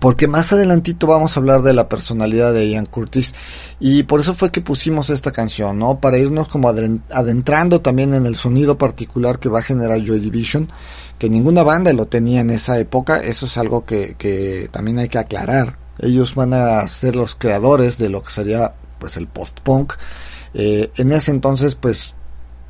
porque 0.00 0.26
más 0.26 0.52
adelantito 0.52 1.06
vamos 1.06 1.36
a 1.36 1.40
hablar 1.40 1.62
de 1.62 1.72
la 1.72 1.88
personalidad 1.88 2.52
de 2.52 2.68
Ian 2.68 2.86
Curtis 2.86 3.34
y 3.80 4.02
por 4.04 4.20
eso 4.20 4.34
fue 4.34 4.50
que 4.50 4.60
pusimos 4.60 5.10
esta 5.10 5.30
canción, 5.30 5.78
¿no? 5.78 6.00
Para 6.00 6.18
irnos 6.18 6.48
como 6.48 6.68
adentrando 6.68 7.80
también 7.80 8.14
en 8.14 8.26
el 8.26 8.36
sonido 8.36 8.78
particular 8.78 9.38
que 9.38 9.48
va 9.48 9.60
a 9.60 9.62
generar 9.62 10.00
Joy 10.00 10.20
Division, 10.20 10.68
que 11.18 11.28
ninguna 11.28 11.62
banda 11.62 11.92
lo 11.92 12.06
tenía 12.06 12.40
en 12.40 12.50
esa 12.50 12.78
época, 12.78 13.18
eso 13.18 13.46
es 13.46 13.56
algo 13.56 13.84
que, 13.84 14.14
que 14.18 14.68
también 14.70 14.98
hay 14.98 15.08
que 15.08 15.18
aclarar. 15.18 15.78
Ellos 15.98 16.34
van 16.34 16.54
a 16.54 16.86
ser 16.88 17.14
los 17.14 17.34
creadores 17.34 17.98
de 17.98 18.08
lo 18.08 18.22
que 18.22 18.32
sería 18.32 18.74
pues 18.98 19.16
el 19.16 19.28
post-punk. 19.28 19.94
Eh, 20.54 20.90
en 20.96 21.12
ese 21.12 21.30
entonces 21.30 21.74
pues 21.74 22.14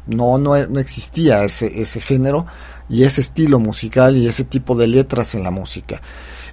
no, 0.07 0.37
no, 0.39 0.57
no 0.67 0.81
existía 0.81 1.45
ese, 1.45 1.81
ese 1.81 2.01
género 2.01 2.47
y 2.89 3.05
ese 3.05 3.23
estilo 3.23 3.59
musical 3.59 4.17
y 4.17 4.27
ese 4.27 4.45
tipo 4.45 4.77
de 4.77 4.87
letras 4.87 5.35
en 5.35 5.43
la 5.43 5.51
música. 5.51 6.01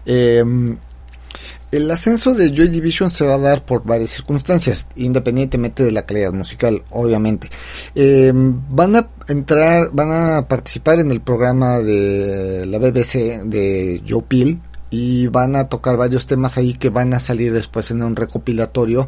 Eh, 0.06 0.44
el 1.72 1.90
ascenso 1.90 2.34
de 2.34 2.52
Joy 2.52 2.68
Division 2.68 3.10
se 3.10 3.26
va 3.26 3.36
a 3.36 3.38
dar 3.38 3.64
por 3.64 3.86
varias 3.86 4.10
circunstancias, 4.10 4.88
independientemente 4.98 5.86
de 5.86 5.94
la 5.94 6.06
calidad 6.06 6.34
musical, 6.34 6.84
obviamente. 6.90 7.50
Eh, 7.96 8.34
van 8.36 8.98
a 8.98 9.10
entrar, 9.30 9.90
van 9.94 10.12
a 10.12 10.48
participar 10.50 11.00
en 11.00 11.12
el 11.12 11.22
programa 11.22 11.80
de 11.80 12.66
la 12.66 12.78
BBC 12.78 13.44
de 13.46 14.04
Joe 14.06 14.22
Peel 14.24 14.62
y 14.90 15.28
van 15.28 15.56
a 15.56 15.70
tocar 15.70 15.96
varios 15.96 16.28
temas 16.28 16.58
ahí 16.58 16.74
que 16.74 16.90
van 16.90 17.14
a 17.14 17.22
salir 17.22 17.54
después 17.54 17.90
en 17.92 18.04
un 18.04 18.18
recopilatorio 18.18 19.08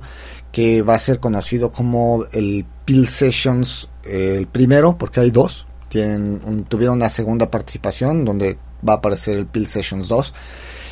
que 0.54 0.84
va 0.84 0.96
a 0.96 1.00
ser 1.00 1.20
conocido 1.20 1.70
como 1.70 2.24
el 2.32 2.66
Peel 2.86 3.08
Sessions, 3.08 3.90
eh, 4.06 4.36
el 4.38 4.48
primero, 4.48 4.98
porque 4.98 5.20
hay 5.20 5.32
dos. 5.32 5.68
Tienen, 5.90 6.64
tuvieron 6.70 6.96
una 6.96 7.10
segunda 7.10 7.52
participación 7.52 8.24
donde 8.24 8.58
va 8.88 8.94
a 8.94 8.96
aparecer 8.98 9.38
el 9.38 9.48
Peel 9.48 9.68
Sessions 9.68 10.08
2 10.08 10.34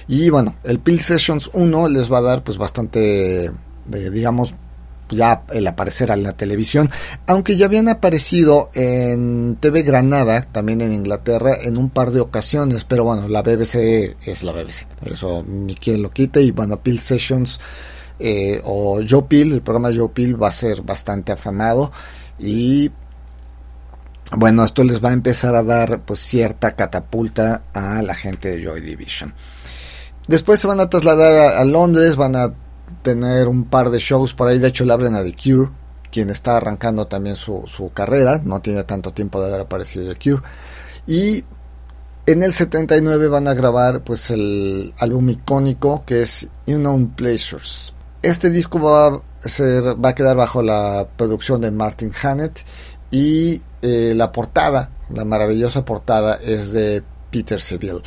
y 0.08 0.30
bueno, 0.30 0.56
el 0.64 0.80
Pill 0.80 1.00
Sessions 1.00 1.50
1 1.54 1.90
les 1.90 2.12
va 2.12 2.20
a 2.20 2.22
dar 2.22 2.44
pues 2.44 2.58
bastante, 2.58 3.52
digamos, 3.86 4.54
ya 5.10 5.44
el 5.52 5.68
aparecer 5.68 6.10
en 6.12 6.24
la 6.24 6.34
televisión, 6.34 6.90
aunque 7.28 7.58
ya 7.58 7.66
habían 7.66 7.90
aparecido 7.90 8.70
en 8.74 9.58
TV 9.60 9.84
Granada, 9.84 10.42
también 10.42 10.82
en 10.82 10.94
Inglaterra, 10.94 11.54
en 11.62 11.78
un 11.78 11.90
par 11.90 12.12
de 12.12 12.22
ocasiones, 12.22 12.86
pero 12.86 13.04
bueno, 13.04 13.28
la 13.28 13.42
BBC 13.42 14.16
es 14.26 14.44
la 14.44 14.54
BBC, 14.54 14.88
eso 15.06 15.44
ni 15.46 15.76
quien 15.76 16.02
lo 16.02 16.12
quite, 16.12 16.42
y 16.42 16.52
bueno, 16.52 16.82
Pill 16.82 17.00
Sessions 17.00 17.60
eh, 18.24 18.62
o 18.64 19.02
Joe 19.08 19.24
Pill, 19.24 19.52
el 19.52 19.62
programa 19.62 19.90
Joe 19.96 20.10
Pill 20.10 20.42
va 20.42 20.50
a 20.50 20.52
ser 20.52 20.84
bastante 20.84 21.32
afamado. 21.32 21.92
Y 22.38 22.92
bueno, 24.38 24.64
esto 24.64 24.84
les 24.84 25.04
va 25.04 25.10
a 25.10 25.14
empezar 25.14 25.56
a 25.56 25.64
dar 25.64 26.02
pues 26.02 26.20
cierta 26.20 26.76
catapulta 26.76 27.64
a 27.74 28.02
la 28.04 28.14
gente 28.14 28.50
de 28.50 28.64
Joy 28.64 28.82
Division. 28.82 29.34
Después 30.32 30.62
se 30.62 30.68
van 30.68 30.80
a 30.80 30.90
trasladar 30.90 31.60
a, 31.60 31.66
Londres, 31.66 32.16
van 32.16 32.38
a 32.38 32.54
tener 33.02 33.50
un 33.50 33.66
par 33.66 33.90
de 33.90 34.00
shows 34.00 34.34
por 34.34 34.48
ahí. 34.48 34.60
De 34.60 34.70
hecho, 34.70 34.86
le 34.86 34.94
abren 34.94 35.14
a 35.14 35.24
The 35.24 35.34
Cure, 35.36 35.72
quien 36.10 36.30
está 36.30 36.56
arrancando 36.56 37.06
también 37.06 37.36
su, 37.36 37.92
carrera. 37.94 38.42
No 38.42 38.62
tiene 38.62 38.86
tanto 38.86 39.12
tiempo 39.12 39.42
de 39.42 39.50
haber 39.50 39.60
aparecido 39.60 40.08
The 40.08 40.18
Cure. 40.18 40.42
Y 41.06 41.44
en 42.28 42.44
el 42.44 42.54
79 42.54 43.28
van 43.28 43.50
a 43.50 43.54
grabar 43.54 44.06
pues 44.06 44.32
el 44.32 44.94
álbum 45.00 45.28
icónico 45.32 46.06
que 46.06 46.22
es 46.22 46.48
Unknown 46.66 47.10
Pleasures. 47.10 47.94
Este 48.22 48.50
disco 48.50 48.80
va 48.80 49.08
a, 49.08 49.12
va 49.96 50.10
a 50.10 50.16
quedar 50.16 50.38
bajo 50.38 50.62
la 50.62 51.10
producción 51.18 51.60
de 51.60 51.72
Martin 51.72 52.14
Hannett 52.14 52.62
y 53.12 53.62
eh, 53.82 54.14
la 54.16 54.32
portada, 54.32 54.92
la 55.14 55.26
maravillosa 55.26 55.84
portada 55.84 56.36
es 56.36 56.72
de 56.72 57.04
Peter 57.32 57.60
Seville 57.60 58.02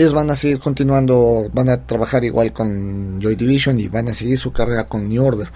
ellos 0.00 0.14
van 0.14 0.30
a 0.30 0.34
seguir 0.34 0.58
continuando, 0.58 1.50
van 1.52 1.68
a 1.68 1.86
trabajar 1.86 2.24
igual 2.24 2.54
con 2.54 3.20
Joy 3.20 3.36
Division 3.36 3.78
y 3.78 3.88
van 3.88 4.08
a 4.08 4.14
seguir 4.14 4.38
su 4.38 4.50
carrera 4.50 4.84
con 4.84 5.06
New 5.06 5.22
Order. 5.22 5.48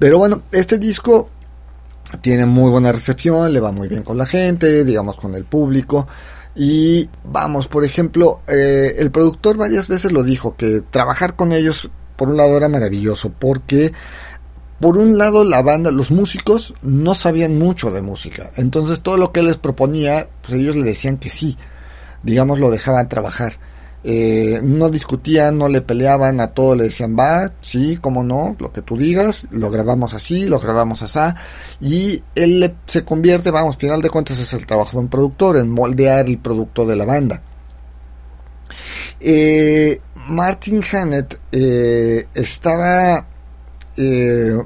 Pero 0.00 0.18
bueno, 0.18 0.42
este 0.50 0.78
disco 0.78 1.28
tiene 2.20 2.44
muy 2.44 2.70
buena 2.70 2.90
recepción, 2.90 3.52
le 3.52 3.60
va 3.60 3.70
muy 3.70 3.86
bien 3.86 4.02
con 4.02 4.18
la 4.18 4.26
gente, 4.26 4.84
digamos 4.84 5.16
con 5.16 5.36
el 5.36 5.44
público. 5.44 6.08
Y 6.56 7.08
vamos, 7.24 7.68
por 7.68 7.84
ejemplo, 7.84 8.40
eh, 8.48 8.96
el 8.98 9.12
productor 9.12 9.56
varias 9.56 9.86
veces 9.86 10.10
lo 10.10 10.24
dijo, 10.24 10.56
que 10.56 10.82
trabajar 10.90 11.36
con 11.36 11.52
ellos 11.52 11.88
por 12.16 12.30
un 12.30 12.36
lado 12.36 12.56
era 12.56 12.68
maravilloso, 12.68 13.30
porque 13.38 13.92
por 14.80 14.98
un 14.98 15.18
lado 15.18 15.44
la 15.44 15.62
banda, 15.62 15.92
los 15.92 16.10
músicos 16.10 16.74
no 16.82 17.14
sabían 17.14 17.58
mucho 17.58 17.92
de 17.92 18.02
música, 18.02 18.50
entonces 18.56 19.02
todo 19.02 19.16
lo 19.16 19.30
que 19.30 19.38
él 19.38 19.46
les 19.46 19.56
proponía, 19.56 20.28
pues 20.42 20.54
ellos 20.54 20.74
le 20.74 20.82
decían 20.82 21.16
que 21.16 21.30
sí 21.30 21.56
digamos, 22.22 22.58
lo 22.58 22.70
dejaban 22.70 23.08
trabajar. 23.08 23.54
Eh, 24.10 24.60
no 24.62 24.88
discutían, 24.88 25.58
no 25.58 25.68
le 25.68 25.82
peleaban, 25.82 26.40
a 26.40 26.54
todo 26.54 26.74
le 26.74 26.84
decían, 26.84 27.14
va, 27.14 27.52
sí, 27.60 27.98
cómo 28.00 28.22
no, 28.22 28.56
lo 28.58 28.72
que 28.72 28.80
tú 28.80 28.96
digas, 28.96 29.48
lo 29.50 29.70
grabamos 29.70 30.14
así, 30.14 30.46
lo 30.46 30.58
grabamos 30.58 31.02
así, 31.02 31.20
y 31.82 32.22
él 32.34 32.74
se 32.86 33.04
convierte, 33.04 33.50
vamos, 33.50 33.76
final 33.76 34.00
de 34.00 34.08
cuentas 34.08 34.38
es 34.38 34.54
el 34.54 34.64
trabajo 34.64 34.92
de 34.92 34.98
un 35.00 35.08
productor, 35.08 35.58
en 35.58 35.68
moldear 35.68 36.24
el 36.24 36.38
producto 36.38 36.86
de 36.86 36.96
la 36.96 37.04
banda. 37.04 37.42
Eh, 39.20 40.00
Martin 40.28 40.82
Hannett 40.90 41.38
eh, 41.52 42.28
estaba 42.32 43.26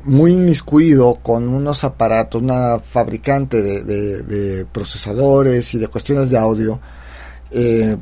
muy 0.05 0.35
inmiscuido 0.35 1.17
con 1.17 1.49
unos 1.49 1.83
aparatos, 1.83 2.41
una 2.41 2.79
fabricante 2.79 3.61
de 3.61 4.67
procesadores 4.67 5.75
y 5.75 5.79
de 5.79 5.89
cuestiones 5.89 6.31
de 6.31 6.39
audio, 6.39 6.79
eh, 7.51 7.97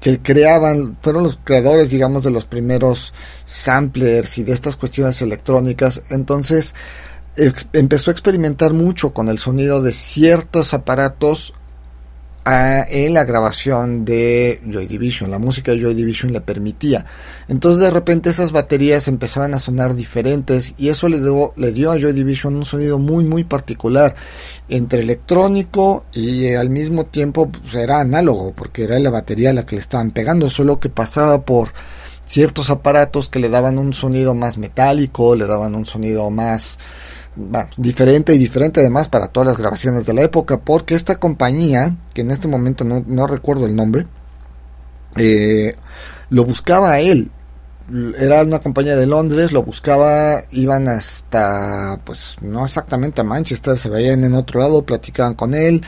que 0.00 0.20
creaban, 0.20 0.96
fueron 1.00 1.22
los 1.22 1.38
creadores, 1.44 1.90
digamos, 1.90 2.24
de 2.24 2.30
los 2.30 2.46
primeros 2.46 3.12
samplers 3.44 4.38
y 4.38 4.42
de 4.42 4.52
estas 4.52 4.76
cuestiones 4.76 5.20
electrónicas. 5.22 6.02
Entonces 6.10 6.74
empezó 7.72 8.10
a 8.10 8.12
experimentar 8.12 8.72
mucho 8.72 9.12
con 9.12 9.28
el 9.28 9.38
sonido 9.38 9.82
de 9.82 9.92
ciertos 9.92 10.74
aparatos 10.74 11.54
en 12.50 13.14
la 13.14 13.24
grabación 13.24 14.04
de 14.04 14.60
Joy 14.70 14.86
Division. 14.86 15.30
La 15.30 15.38
música 15.38 15.72
de 15.72 15.80
Joy 15.80 15.94
Division 15.94 16.32
le 16.32 16.40
permitía. 16.40 17.04
Entonces 17.48 17.82
de 17.82 17.90
repente 17.90 18.30
esas 18.30 18.52
baterías 18.52 19.08
empezaban 19.08 19.54
a 19.54 19.58
sonar 19.58 19.94
diferentes 19.94 20.74
y 20.76 20.88
eso 20.88 21.08
le 21.08 21.20
dio, 21.20 21.52
le 21.56 21.72
dio 21.72 21.90
a 21.90 21.98
Joy 21.98 22.12
Division 22.12 22.56
un 22.56 22.64
sonido 22.64 22.98
muy 22.98 23.24
muy 23.24 23.44
particular 23.44 24.14
entre 24.68 25.00
electrónico 25.00 26.04
y 26.12 26.46
eh, 26.46 26.56
al 26.56 26.70
mismo 26.70 27.06
tiempo 27.06 27.50
pues, 27.50 27.74
era 27.74 28.00
análogo 28.00 28.52
porque 28.54 28.84
era 28.84 28.98
la 28.98 29.10
batería 29.10 29.52
la 29.52 29.66
que 29.66 29.76
le 29.76 29.82
estaban 29.82 30.10
pegando, 30.10 30.50
solo 30.50 30.80
que 30.80 30.88
pasaba 30.88 31.42
por 31.42 31.70
ciertos 32.24 32.70
aparatos 32.70 33.28
que 33.28 33.40
le 33.40 33.48
daban 33.48 33.78
un 33.78 33.92
sonido 33.92 34.34
más 34.34 34.56
metálico, 34.56 35.34
le 35.34 35.46
daban 35.46 35.74
un 35.74 35.84
sonido 35.86 36.30
más 36.30 36.78
diferente 37.76 38.34
y 38.34 38.38
diferente 38.38 38.80
además 38.80 39.08
para 39.08 39.28
todas 39.28 39.48
las 39.48 39.58
grabaciones 39.58 40.06
de 40.06 40.14
la 40.14 40.22
época, 40.22 40.60
porque 40.60 40.94
esta 40.94 41.16
compañía, 41.16 41.96
que 42.14 42.22
en 42.22 42.30
este 42.30 42.48
momento 42.48 42.84
no, 42.84 43.26
recuerdo 43.26 43.66
el 43.66 43.76
nombre, 43.76 44.06
eh, 45.16 45.74
lo 46.30 46.44
buscaba 46.44 46.92
a 46.92 47.00
él 47.00 47.30
era 48.18 48.42
una 48.42 48.60
compañía 48.60 48.96
de 48.96 49.06
Londres, 49.06 49.52
lo 49.52 49.62
buscaba, 49.62 50.42
iban 50.52 50.88
hasta, 50.88 52.00
pues 52.04 52.36
no 52.40 52.64
exactamente 52.64 53.20
a 53.20 53.24
Manchester, 53.24 53.76
se 53.78 53.88
veían 53.88 54.24
en 54.24 54.34
otro 54.34 54.60
lado, 54.60 54.84
platicaban 54.84 55.34
con 55.34 55.54
él, 55.54 55.82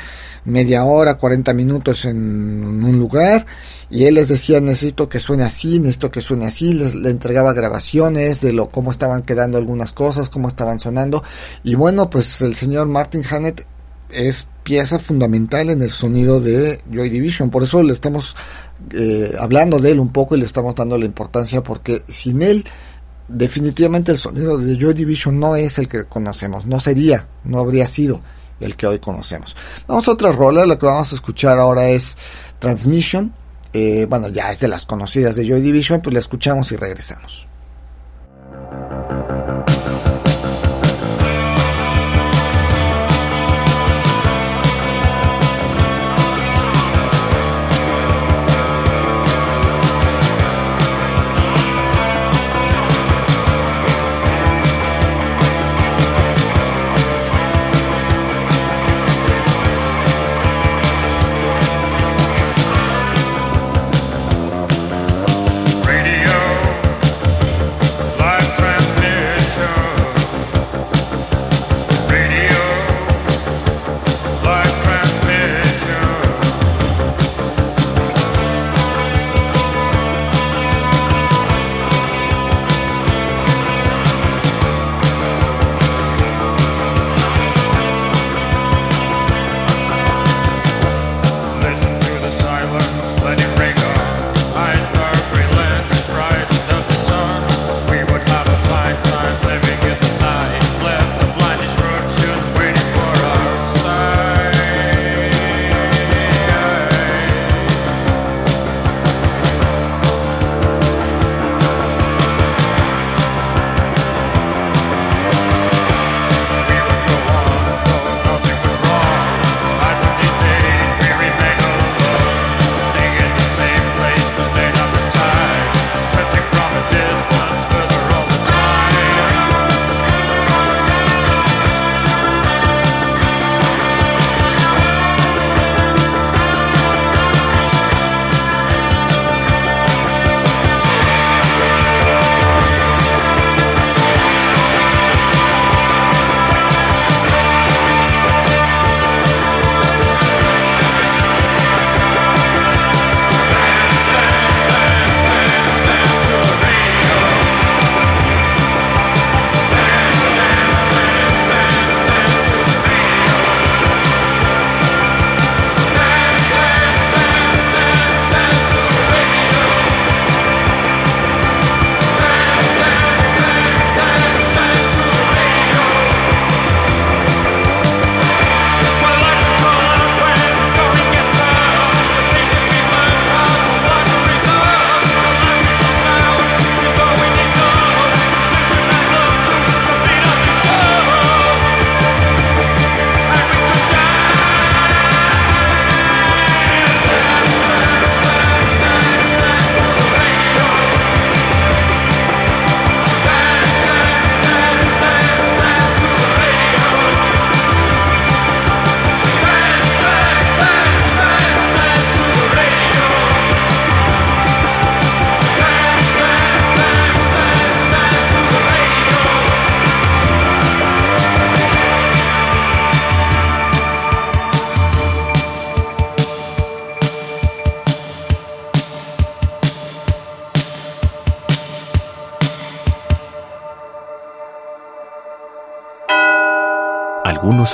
media 0.45 0.85
hora, 0.85 1.17
40 1.17 1.53
minutos 1.55 2.05
en 2.05 2.85
un 2.85 2.99
lugar, 2.99 3.47
y 3.91 4.05
él 4.05 4.15
les 4.15 4.29
decía, 4.29 4.61
necesito 4.61 5.09
que 5.09 5.21
suene 5.21 5.45
así, 5.45 5.79
necesito 5.79 6.11
que 6.11 6.21
suene 6.21 6.47
así, 6.47 6.73
les, 6.73 6.95
le 6.95 7.11
entregaba 7.11 7.53
grabaciones 7.53 8.41
de 8.41 8.53
lo 8.53 8.71
cómo 8.71 8.91
estaban 8.91 9.23
quedando 9.23 9.59
algunas 9.59 9.93
cosas, 9.93 10.29
cómo 10.29 10.49
estaban 10.49 10.81
sonando, 10.81 11.23
y 11.63 11.75
bueno, 11.75 12.11
pues 12.11 12.43
el 12.43 12.55
señor 12.55 12.89
Martin 12.89 13.23
Hannett 13.25 13.67
es 14.11 14.47
pieza 14.65 14.99
fundamental 14.99 15.71
en 15.71 15.83
el 15.83 15.91
sonido 15.91 16.41
de 16.41 16.81
Joy 16.91 17.11
Division, 17.11 17.51
por 17.51 17.63
eso 17.63 17.83
le 17.83 17.93
estamos 17.93 18.37
eh, 18.93 19.33
hablando 19.39 19.79
de 19.79 19.93
él 19.93 20.01
un 20.01 20.13
poco 20.13 20.35
y 20.35 20.39
le 20.39 20.47
estamos 20.47 20.75
dando 20.75 20.99
la 20.99 21.05
importancia 21.05 21.63
porque 21.63 22.03
sin 22.07 22.43
él 22.43 22.65
definitivamente 23.29 24.13
el 24.13 24.19
sonido 24.19 24.59
de 24.59 24.77
Joy 24.77 24.95
Division 24.95 25.39
no 25.39 25.57
es 25.57 25.79
el 25.79 25.89
que 25.89 26.05
conocemos, 26.05 26.67
no 26.67 26.81
sería, 26.81 27.29
no 27.45 27.59
habría 27.59 27.87
sido 27.87 28.21
el 28.61 28.77
que 28.77 28.87
hoy 28.87 28.99
conocemos. 28.99 29.57
Vamos 29.87 30.07
a 30.09 30.13
otra 30.13 30.33
rola, 30.33 30.67
la 30.67 30.79
que 30.79 30.87
vamos 30.87 31.13
a 31.13 31.15
escuchar 31.15 31.59
ahora 31.59 31.89
es 31.89 32.17
Transmission, 32.59 33.33
eh, 33.73 34.07
bueno 34.09 34.29
ya 34.29 34.51
es 34.51 34.61
de 34.61 34.69
las 34.69 34.87
conocidas 34.87 35.37
de 35.37 35.47
Joy 35.47 35.61
Division, 35.61 36.01
pues 36.01 36.13
la 36.13 36.21
escuchamos 36.21 36.71
y 36.73 36.77
regresamos. 36.77 37.49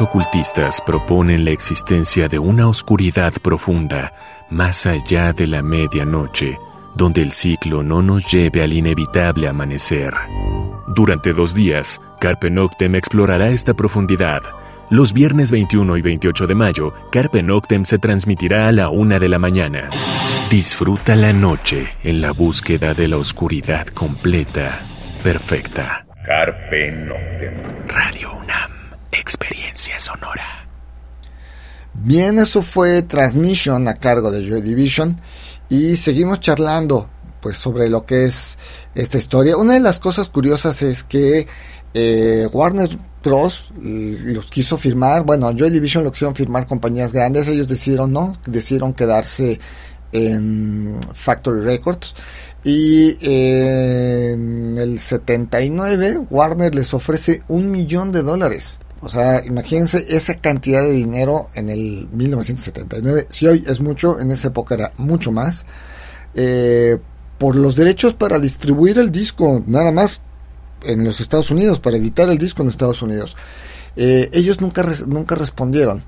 Ocultistas 0.00 0.80
proponen 0.80 1.44
la 1.44 1.50
existencia 1.50 2.28
de 2.28 2.38
una 2.38 2.68
oscuridad 2.68 3.32
profunda 3.42 4.12
más 4.48 4.86
allá 4.86 5.32
de 5.32 5.46
la 5.46 5.62
medianoche, 5.62 6.56
donde 6.94 7.20
el 7.20 7.32
ciclo 7.32 7.82
no 7.82 8.00
nos 8.00 8.30
lleve 8.30 8.62
al 8.62 8.72
inevitable 8.72 9.48
amanecer. 9.48 10.14
Durante 10.86 11.32
dos 11.32 11.52
días, 11.52 12.00
Carpe 12.20 12.50
Noctem 12.50 12.94
explorará 12.94 13.48
esta 13.48 13.74
profundidad. 13.74 14.42
Los 14.90 15.12
viernes 15.12 15.50
21 15.50 15.96
y 15.96 16.02
28 16.02 16.46
de 16.46 16.54
mayo, 16.54 16.94
Carpe 17.10 17.42
Noctem 17.42 17.84
se 17.84 17.98
transmitirá 17.98 18.68
a 18.68 18.72
la 18.72 18.90
una 18.90 19.18
de 19.18 19.28
la 19.28 19.38
mañana. 19.38 19.90
Disfruta 20.48 21.16
la 21.16 21.32
noche 21.32 21.88
en 22.04 22.20
la 22.20 22.30
búsqueda 22.32 22.94
de 22.94 23.08
la 23.08 23.16
oscuridad 23.16 23.88
completa, 23.88 24.78
perfecta. 25.24 26.06
Carpe 26.24 26.92
Noctem. 26.92 27.54
Radio 27.88 28.32
UNAM, 28.34 28.70
experiencia 29.12 29.57
sonora. 29.98 30.68
Bien, 31.94 32.38
eso 32.38 32.62
fue 32.62 33.02
Transmission 33.02 33.88
a 33.88 33.94
cargo 33.94 34.30
de 34.30 34.48
Joy 34.48 34.62
Division 34.62 35.20
y 35.68 35.96
seguimos 35.96 36.40
charlando 36.40 37.08
pues 37.40 37.56
sobre 37.56 37.88
lo 37.88 38.04
que 38.04 38.24
es 38.24 38.58
esta 38.94 39.18
historia. 39.18 39.56
Una 39.56 39.74
de 39.74 39.80
las 39.80 40.00
cosas 40.00 40.28
curiosas 40.28 40.82
es 40.82 41.04
que 41.04 41.46
eh, 41.94 42.48
Warner 42.52 42.98
Bros. 43.22 43.72
los 43.80 44.46
quiso 44.46 44.78
firmar, 44.78 45.24
bueno, 45.24 45.50
Joy 45.52 45.70
Division 45.70 46.04
lo 46.04 46.12
quisieron 46.12 46.34
firmar 46.34 46.66
compañías 46.66 47.12
grandes, 47.12 47.48
ellos 47.48 47.68
decidieron 47.68 48.12
no, 48.12 48.34
decidieron 48.46 48.94
quedarse 48.94 49.60
en 50.12 50.98
Factory 51.12 51.60
Records 51.60 52.14
Y 52.64 53.18
en 53.20 54.78
el 54.78 54.98
79 54.98 56.22
Warner 56.30 56.74
les 56.74 56.94
ofrece 56.94 57.42
un 57.48 57.70
millón 57.70 58.12
de 58.12 58.22
dólares. 58.22 58.78
O 59.00 59.08
sea, 59.08 59.44
imagínense 59.44 60.04
esa 60.08 60.34
cantidad 60.34 60.82
de 60.82 60.92
dinero 60.92 61.48
en 61.54 61.68
el 61.68 62.08
1979. 62.12 63.26
Si 63.28 63.46
hoy 63.46 63.64
es 63.66 63.80
mucho, 63.80 64.18
en 64.18 64.30
esa 64.30 64.48
época 64.48 64.74
era 64.74 64.92
mucho 64.96 65.30
más. 65.30 65.64
Eh, 66.34 66.98
por 67.38 67.54
los 67.54 67.76
derechos 67.76 68.14
para 68.14 68.38
distribuir 68.38 68.98
el 68.98 69.12
disco, 69.12 69.62
nada 69.66 69.92
más 69.92 70.22
en 70.82 71.04
los 71.04 71.20
Estados 71.20 71.50
Unidos, 71.50 71.78
para 71.78 71.96
editar 71.96 72.28
el 72.28 72.38
disco 72.38 72.62
en 72.62 72.68
Estados 72.68 73.00
Unidos. 73.02 73.36
Eh, 73.96 74.28
ellos 74.32 74.60
nunca, 74.60 74.84
nunca 75.06 75.36
respondieron. 75.36 76.02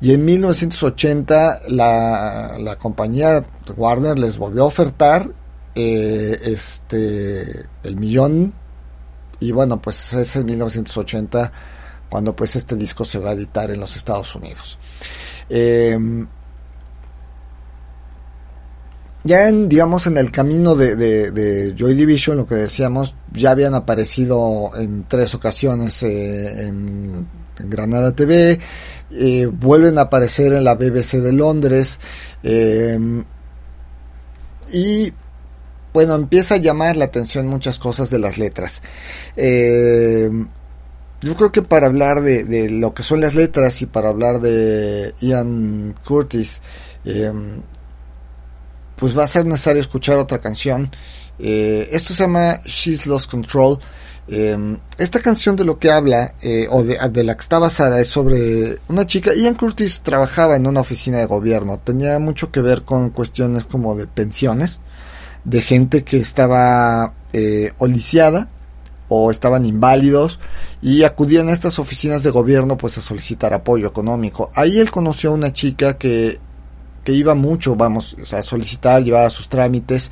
Y 0.00 0.12
en 0.12 0.24
1980 0.24 1.60
la, 1.70 2.56
la 2.58 2.76
compañía 2.76 3.44
Warner 3.76 4.18
les 4.18 4.36
volvió 4.36 4.64
a 4.64 4.66
ofertar 4.66 5.30
eh, 5.74 6.36
este 6.44 7.66
el 7.82 7.96
millón 7.96 8.54
y 9.40 9.50
bueno 9.50 9.82
pues 9.82 10.12
es 10.12 10.36
en 10.36 10.46
1980 10.46 11.52
cuando 12.08 12.34
pues 12.34 12.56
este 12.56 12.76
disco 12.76 13.04
se 13.04 13.18
va 13.18 13.30
a 13.30 13.34
editar 13.34 13.70
en 13.70 13.80
los 13.80 13.96
Estados 13.96 14.34
Unidos. 14.34 14.78
Eh, 15.48 15.98
ya 19.24 19.48
en, 19.48 19.70
digamos, 19.70 20.06
en 20.06 20.18
el 20.18 20.30
camino 20.30 20.76
de, 20.76 21.74
Joy 21.76 21.94
Division, 21.94 22.36
lo 22.36 22.46
que 22.46 22.56
decíamos, 22.56 23.14
ya 23.32 23.52
habían 23.52 23.74
aparecido 23.74 24.70
en 24.76 25.04
tres 25.08 25.34
ocasiones 25.34 26.02
eh, 26.02 26.68
en, 26.68 27.26
Granada 27.56 28.12
TV, 28.12 28.58
eh, 29.12 29.46
vuelven 29.46 29.96
a 29.96 30.02
aparecer 30.02 30.52
en 30.52 30.64
la 30.64 30.74
BBC 30.74 31.20
de 31.22 31.32
Londres, 31.32 32.00
eh, 32.42 32.98
y 34.72 35.12
bueno, 35.92 36.16
empieza 36.16 36.56
a 36.56 36.58
llamar 36.58 36.96
la 36.96 37.06
atención 37.06 37.46
muchas 37.46 37.78
cosas 37.78 38.10
de 38.10 38.18
las 38.18 38.36
letras. 38.38 38.82
Yo 41.24 41.34
creo 41.34 41.50
que 41.50 41.62
para 41.62 41.86
hablar 41.86 42.20
de, 42.20 42.44
de, 42.44 42.70
lo 42.70 42.94
que 42.94 43.02
son 43.02 43.20
las 43.20 43.34
letras 43.34 43.82
y 43.82 43.86
para 43.86 44.10
hablar 44.10 44.40
de 44.40 45.14
Ian 45.20 45.94
Curtis, 46.04 46.60
pues 48.96 49.16
va 49.16 49.24
a 49.24 49.28
ser 49.28 49.46
necesario 49.46 49.80
escuchar 49.80 50.18
otra 50.18 50.40
canción. 50.40 50.90
Eh, 51.38 51.88
esto 51.92 52.14
se 52.14 52.22
llama 52.22 52.60
She's 52.64 53.06
Lost 53.06 53.30
Control. 53.30 53.78
Eh, 54.28 54.78
esta 54.96 55.20
canción 55.20 55.56
de 55.56 55.64
lo 55.64 55.78
que 55.78 55.90
habla, 55.90 56.34
eh, 56.42 56.66
o 56.70 56.82
de, 56.82 57.24
la 57.24 57.34
que 57.34 57.40
está 57.40 57.58
basada, 57.58 58.00
es 58.00 58.08
sobre 58.08 58.78
una 58.88 59.06
chica. 59.06 59.32
Ian 59.34 59.54
Curtis 59.54 60.00
trabajaba 60.02 60.56
en 60.56 60.66
una 60.66 60.80
oficina 60.80 61.18
de 61.18 61.26
gobierno. 61.26 61.80
Tenía 61.82 62.18
mucho 62.18 62.50
que 62.50 62.60
ver 62.60 62.82
con 62.82 63.10
cuestiones 63.10 63.64
como 63.64 63.94
de 63.94 64.06
pensiones, 64.06 64.80
de 65.44 65.60
gente 65.60 66.04
que 66.04 66.16
estaba 66.16 67.14
oliciada 67.78 68.48
o 69.08 69.30
estaban 69.30 69.64
inválidos 69.64 70.38
y 70.82 71.04
acudían 71.04 71.48
a 71.48 71.52
estas 71.52 71.78
oficinas 71.78 72.22
de 72.22 72.30
gobierno 72.30 72.76
pues 72.76 72.98
a 72.98 73.02
solicitar 73.02 73.52
apoyo 73.52 73.86
económico. 73.86 74.50
Ahí 74.54 74.78
él 74.78 74.90
conoció 74.90 75.30
a 75.30 75.34
una 75.34 75.52
chica 75.52 75.98
que 75.98 76.38
que 77.04 77.12
iba 77.12 77.34
mucho, 77.34 77.76
vamos, 77.76 78.16
a 78.32 78.42
solicitar, 78.42 79.04
llevaba 79.04 79.30
sus 79.30 79.48
trámites. 79.48 80.10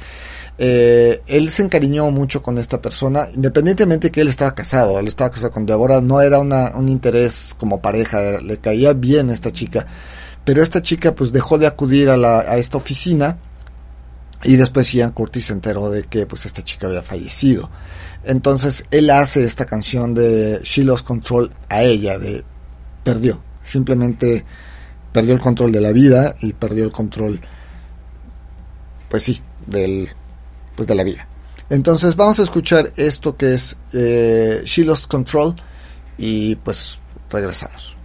Eh, 0.59 1.23
él 1.27 1.51
se 1.51 1.63
encariñó 1.63 2.11
mucho 2.11 2.43
con 2.43 2.59
esta 2.59 2.81
persona, 2.81 3.27
independientemente 3.35 4.13
que 4.13 4.21
él 4.21 4.29
estaba 4.29 4.55
casado, 4.55 4.99
él 4.99 5.09
estaba 5.09 5.31
casado 5.31 5.51
con 5.51 5.67
Deborah, 5.67 6.03
no 6.03 6.21
era 6.21 6.39
una, 6.39 6.73
un 6.77 6.89
interés 6.89 7.55
como 7.59 7.81
pareja, 7.81 8.41
le 8.41 8.59
caía 8.59 8.93
bien 8.93 9.31
a 9.31 9.33
esta 9.33 9.51
chica, 9.51 9.87
pero 10.45 10.63
esta 10.63 10.83
chica 10.83 11.15
pues 11.15 11.33
dejó 11.33 11.57
de 11.59 11.67
acudir 11.67 12.11
a, 12.11 12.17
la, 12.17 12.41
a 12.41 12.59
esta 12.59 12.77
oficina 12.77 13.39
y 14.45 14.57
después 14.57 14.93
Ian 14.93 15.13
Curtis 15.13 15.47
se 15.47 15.53
enteró 15.55 15.91
de 15.91 16.05
que 16.05 16.27
pues 16.27 16.47
esta 16.47 16.63
chica 16.63 16.87
había 16.87 17.03
fallecido. 17.03 17.71
Entonces 18.25 18.87
él 18.91 19.11
hace 19.11 19.43
esta 19.43 19.67
canción 19.67 20.15
de 20.15 20.61
She 20.63 20.85
Lost 20.85 21.07
Control 21.07 21.51
a 21.69 21.83
ella, 21.83 22.19
de 22.19 22.45
perdió, 23.03 23.41
simplemente 23.65 24.45
perdió 25.13 25.35
el 25.35 25.41
control 25.41 25.73
de 25.73 25.81
la 25.81 25.93
vida 25.93 26.35
y 26.41 26.53
perdió 26.53 26.85
el 26.85 26.93
control, 26.93 27.41
pues 29.09 29.25
sí, 29.25 29.41
del, 29.67 30.09
pues 30.77 30.89
de 30.89 30.95
la 30.95 31.05
vida. 31.05 31.27
Entonces 31.69 32.17
vamos 32.17 32.39
a 32.39 32.43
escuchar 32.43 32.93
esto 32.97 33.37
que 33.37 33.55
es 33.55 33.77
eh, 33.93 34.63
She 34.65 34.85
Lost 34.85 35.11
Control 35.11 35.55
y 36.19 36.57
pues 36.57 36.99
regresamos. 37.31 37.97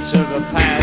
Secrets 0.00 0.14
of 0.14 0.30
the 0.30 0.40
past 0.50 0.81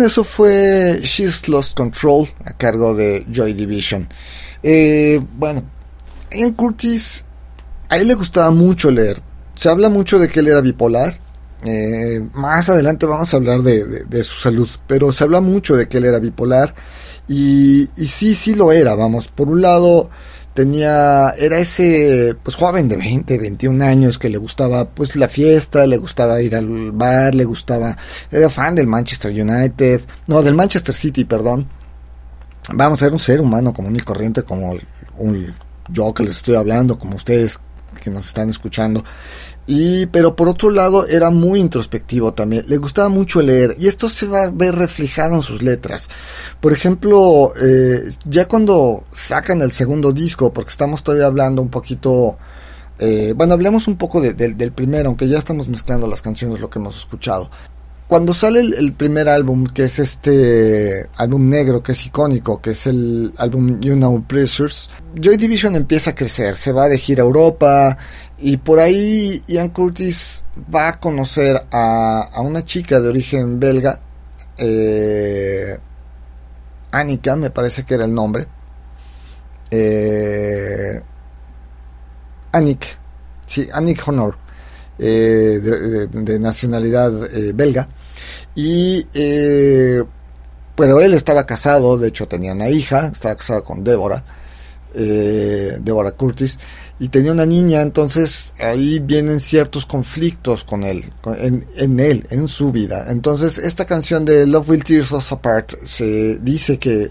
Eso 0.00 0.24
fue 0.24 1.00
She's 1.02 1.48
Lost 1.48 1.76
Control 1.76 2.28
a 2.44 2.52
cargo 2.52 2.94
de 2.94 3.26
Joy 3.30 3.52
Division. 3.52 4.08
Eh, 4.62 5.20
bueno, 5.36 5.62
en 6.30 6.52
Curtis, 6.52 7.24
a 7.88 7.98
él 7.98 8.08
le 8.08 8.14
gustaba 8.14 8.50
mucho 8.50 8.90
leer. 8.90 9.18
Se 9.54 9.68
habla 9.68 9.88
mucho 9.88 10.18
de 10.18 10.28
que 10.28 10.40
él 10.40 10.48
era 10.48 10.60
bipolar. 10.60 11.18
Eh, 11.64 12.26
más 12.34 12.68
adelante 12.68 13.06
vamos 13.06 13.32
a 13.32 13.36
hablar 13.38 13.60
de, 13.60 14.24
su 14.24 14.36
salud, 14.36 14.68
pero 14.86 15.12
se 15.12 15.24
habla 15.24 15.40
mucho 15.40 15.76
de 15.76 15.88
que 15.88 15.98
él 15.98 16.04
era 16.04 16.18
bipolar. 16.18 16.74
Y 17.28 17.88
sí, 17.96 18.34
sí 18.34 18.54
lo 18.54 18.72
era, 18.72 18.94
vamos. 18.94 19.28
Por 19.28 19.48
un 19.48 19.62
lado, 19.62 20.10
tenía, 20.54 21.30
era 21.30 21.58
ese 21.58 22.34
pues 22.42 22.56
joven 22.56 22.88
de 22.88 22.96
20, 22.96 23.38
21 23.38 23.84
años 23.84 24.18
que 24.18 24.30
le 24.30 24.38
gustaba 24.38 24.88
pues 24.88 25.16
la 25.16 25.28
fiesta, 25.28 25.86
le 25.86 25.96
gustaba 25.96 26.40
ir 26.40 26.56
al 26.56 26.92
bar, 26.92 27.34
le 27.34 27.44
gustaba, 27.44 27.96
era 28.30 28.48
fan 28.48 28.74
del 28.76 28.86
Manchester 28.86 29.30
United, 29.30 30.00
no, 30.28 30.42
del 30.42 30.54
Manchester 30.54 30.94
City, 30.94 31.24
perdón. 31.24 31.66
Vamos 32.72 33.02
a 33.02 33.06
ser 33.06 33.12
un 33.12 33.18
ser 33.18 33.40
humano 33.40 33.74
común 33.74 33.96
y 33.96 34.00
corriente 34.00 34.42
como 34.42 34.78
un, 35.18 35.54
yo 35.88 36.14
que 36.14 36.22
les 36.22 36.36
estoy 36.36 36.54
hablando, 36.54 36.98
como 36.98 37.16
ustedes 37.16 37.58
que 38.00 38.10
nos 38.10 38.26
están 38.26 38.48
escuchando. 38.48 39.04
Y, 39.66 40.06
pero 40.06 40.36
por 40.36 40.48
otro 40.48 40.70
lado, 40.70 41.06
era 41.06 41.30
muy 41.30 41.60
introspectivo 41.60 42.34
también. 42.34 42.64
Le 42.68 42.76
gustaba 42.76 43.08
mucho 43.08 43.40
leer. 43.40 43.74
Y 43.78 43.86
esto 43.88 44.08
se 44.10 44.26
va 44.26 44.44
a 44.44 44.50
ver 44.50 44.74
reflejado 44.74 45.34
en 45.36 45.42
sus 45.42 45.62
letras. 45.62 46.10
Por 46.60 46.72
ejemplo, 46.72 47.50
eh, 47.62 48.02
ya 48.26 48.46
cuando 48.46 49.04
sacan 49.10 49.62
el 49.62 49.72
segundo 49.72 50.12
disco, 50.12 50.52
porque 50.52 50.70
estamos 50.70 51.02
todavía 51.02 51.26
hablando 51.26 51.62
un 51.62 51.70
poquito. 51.70 52.36
eh, 53.00 53.32
bueno, 53.36 53.54
hablemos 53.54 53.88
un 53.88 53.96
poco 53.96 54.20
de- 54.20 54.34
del- 54.34 54.70
primero, 54.72 55.08
aunque 55.08 55.26
ya 55.28 55.38
estamos 55.38 55.66
mezclando 55.66 56.06
las 56.06 56.22
canciones, 56.22 56.60
lo 56.60 56.70
que 56.70 56.78
hemos 56.78 56.96
escuchado. 56.96 57.50
Cuando 58.06 58.32
sale 58.34 58.60
el, 58.60 58.74
el 58.74 58.92
primer 58.92 59.28
álbum, 59.28 59.64
que 59.66 59.82
es 59.84 59.98
este 59.98 61.08
álbum 61.16 61.48
negro, 61.48 61.82
que 61.82 61.92
es 61.92 62.06
icónico, 62.06 62.60
que 62.60 62.70
es 62.70 62.86
el 62.86 63.32
álbum 63.38 63.80
You 63.80 63.94
Know 63.94 64.22
Pressures, 64.28 64.90
Joy 65.16 65.36
Division 65.38 65.74
empieza 65.74 66.10
a 66.10 66.14
crecer, 66.14 66.54
se 66.54 66.70
va 66.70 66.86
de 66.88 66.98
gira 66.98 67.22
a 67.22 67.26
Europa 67.26 67.96
y 68.38 68.56
por 68.56 68.80
ahí 68.80 69.40
Ian 69.46 69.68
Curtis 69.70 70.44
va 70.74 70.88
a 70.88 71.00
conocer 71.00 71.66
a, 71.70 72.28
a 72.32 72.40
una 72.40 72.64
chica 72.64 73.00
de 73.00 73.08
origen 73.08 73.60
belga, 73.60 74.00
eh, 74.58 75.78
Annika, 76.92 77.36
me 77.36 77.50
parece 77.50 77.84
que 77.84 77.94
era 77.94 78.04
el 78.04 78.14
nombre. 78.14 78.46
Eh, 79.70 81.00
Annick, 82.52 82.98
sí, 83.46 83.66
Annick 83.72 84.06
Honor, 84.06 84.36
eh, 84.98 85.58
de, 86.12 86.38
nacionalidad 86.38 87.12
eh, 87.36 87.52
belga. 87.52 87.88
Y, 88.54 89.06
eh, 89.14 90.04
pero 90.76 91.00
él 91.00 91.14
estaba 91.14 91.46
casado, 91.46 91.98
de 91.98 92.08
hecho 92.08 92.28
tenía 92.28 92.52
una 92.52 92.68
hija, 92.68 93.08
estaba 93.12 93.34
casado 93.34 93.64
con 93.64 93.82
Débora, 93.82 94.24
eh, 94.94 95.78
Débora 95.80 96.12
Curtis, 96.12 96.58
y 96.98 97.08
tenía 97.08 97.32
una 97.32 97.46
niña, 97.46 97.80
entonces 97.82 98.52
ahí 98.62 99.00
vienen 99.00 99.40
ciertos 99.40 99.84
conflictos 99.84 100.62
con 100.64 100.84
él, 100.84 101.12
en, 101.38 101.66
en 101.76 101.98
él, 102.00 102.26
en 102.30 102.46
su 102.48 102.70
vida. 102.72 103.06
Entonces 103.10 103.58
esta 103.58 103.84
canción 103.84 104.24
de 104.24 104.46
Love 104.46 104.68
Will 104.70 104.84
Tear 104.84 105.02
Us 105.12 105.32
Apart 105.32 105.72
se 105.84 106.38
dice 106.38 106.78
que 106.78 107.10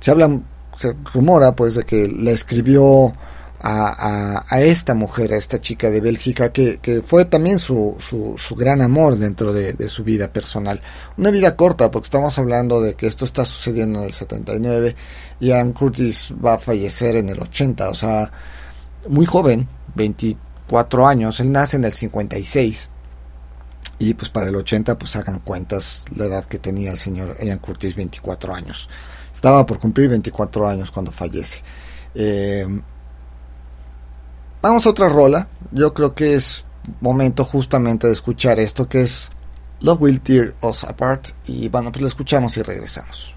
se 0.00 0.10
habla, 0.10 0.40
se 0.78 0.94
rumora 1.14 1.56
pues 1.56 1.74
de 1.76 1.84
que 1.84 2.08
la 2.08 2.30
escribió 2.32 3.14
a, 3.58 4.44
a- 4.50 4.60
esta 4.60 4.92
mujer, 4.94 5.32
a 5.32 5.36
esta 5.38 5.60
chica 5.62 5.90
de 5.90 6.00
Bélgica, 6.02 6.52
que, 6.52 6.76
que 6.78 7.00
fue 7.00 7.24
también 7.24 7.58
su, 7.58 7.96
su, 7.98 8.34
su 8.36 8.54
gran 8.54 8.82
amor 8.82 9.16
dentro 9.16 9.52
de, 9.54 9.72
de 9.72 9.88
su 9.88 10.04
vida 10.04 10.30
personal. 10.30 10.82
Una 11.16 11.30
vida 11.30 11.56
corta, 11.56 11.90
porque 11.90 12.06
estamos 12.06 12.38
hablando 12.38 12.82
de 12.82 12.94
que 12.94 13.06
esto 13.06 13.24
está 13.24 13.46
sucediendo 13.46 14.00
en 14.00 14.04
el 14.06 14.12
79 14.12 14.94
y 15.40 15.52
Ann 15.52 15.72
Curtis 15.72 16.32
va 16.44 16.54
a 16.54 16.58
fallecer 16.58 17.16
en 17.16 17.30
el 17.30 17.40
80, 17.40 17.88
o 17.88 17.94
sea, 17.94 18.30
muy 19.08 19.26
joven, 19.26 19.68
24 19.94 21.06
años, 21.06 21.40
él 21.40 21.52
nace 21.52 21.76
en 21.76 21.84
el 21.84 21.92
56 21.92 22.90
y 23.98 24.14
pues 24.14 24.30
para 24.30 24.48
el 24.48 24.56
80 24.56 24.98
pues 24.98 25.16
hagan 25.16 25.38
cuentas 25.40 26.04
la 26.14 26.26
edad 26.26 26.44
que 26.44 26.58
tenía 26.58 26.90
el 26.90 26.98
señor 26.98 27.36
Ian 27.42 27.58
Curtis, 27.58 27.94
24 27.96 28.54
años. 28.54 28.88
Estaba 29.32 29.64
por 29.64 29.78
cumplir 29.78 30.08
24 30.10 30.68
años 30.68 30.90
cuando 30.90 31.12
fallece. 31.12 31.62
Eh, 32.14 32.66
vamos 34.62 34.86
a 34.86 34.90
otra 34.90 35.08
rola. 35.08 35.48
Yo 35.72 35.92
creo 35.94 36.14
que 36.14 36.34
es 36.34 36.64
momento 37.00 37.44
justamente 37.44 38.06
de 38.06 38.12
escuchar 38.12 38.58
esto 38.58 38.88
que 38.88 39.02
es 39.02 39.30
Love 39.80 40.02
Will 40.02 40.20
Tear 40.20 40.54
Us 40.62 40.84
Apart. 40.84 41.28
Y 41.46 41.68
bueno, 41.68 41.90
pues 41.90 42.02
lo 42.02 42.08
escuchamos 42.08 42.56
y 42.56 42.62
regresamos. 42.62 43.34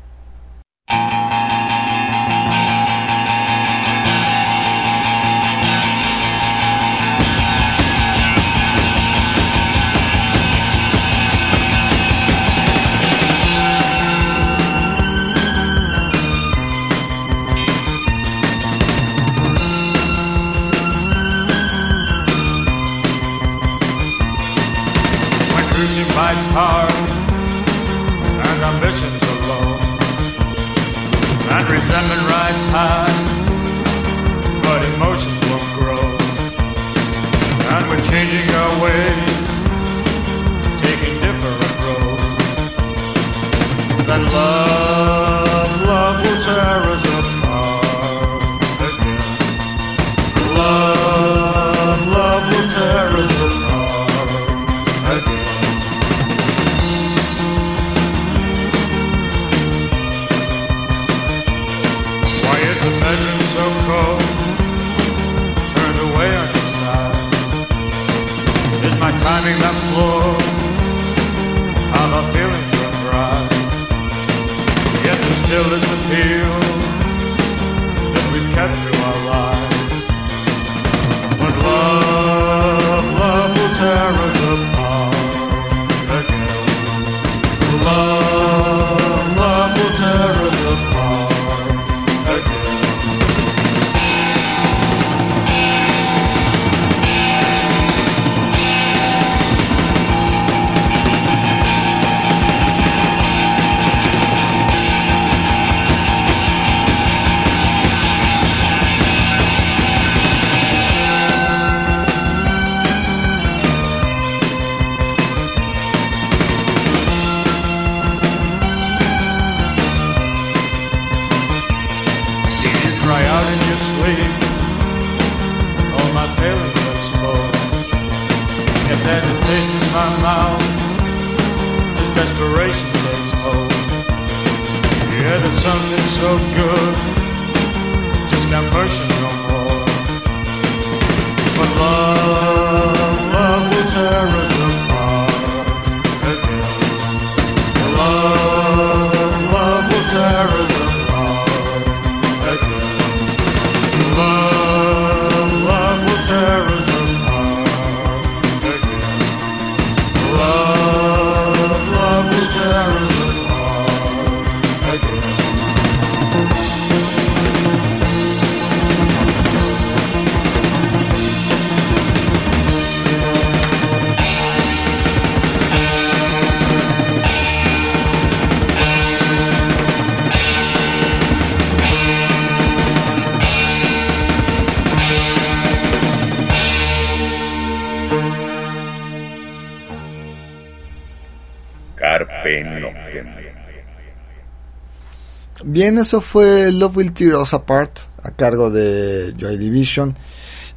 Eso 195.98 196.22
fue 196.22 196.72
Love 196.72 196.98
Will 196.98 197.14
Tear 197.14 197.36
Us 197.36 197.54
Apart 197.54 197.92
a 198.22 198.32
cargo 198.32 198.70
de 198.70 199.34
Joy 199.38 199.58
Division. 199.58 200.16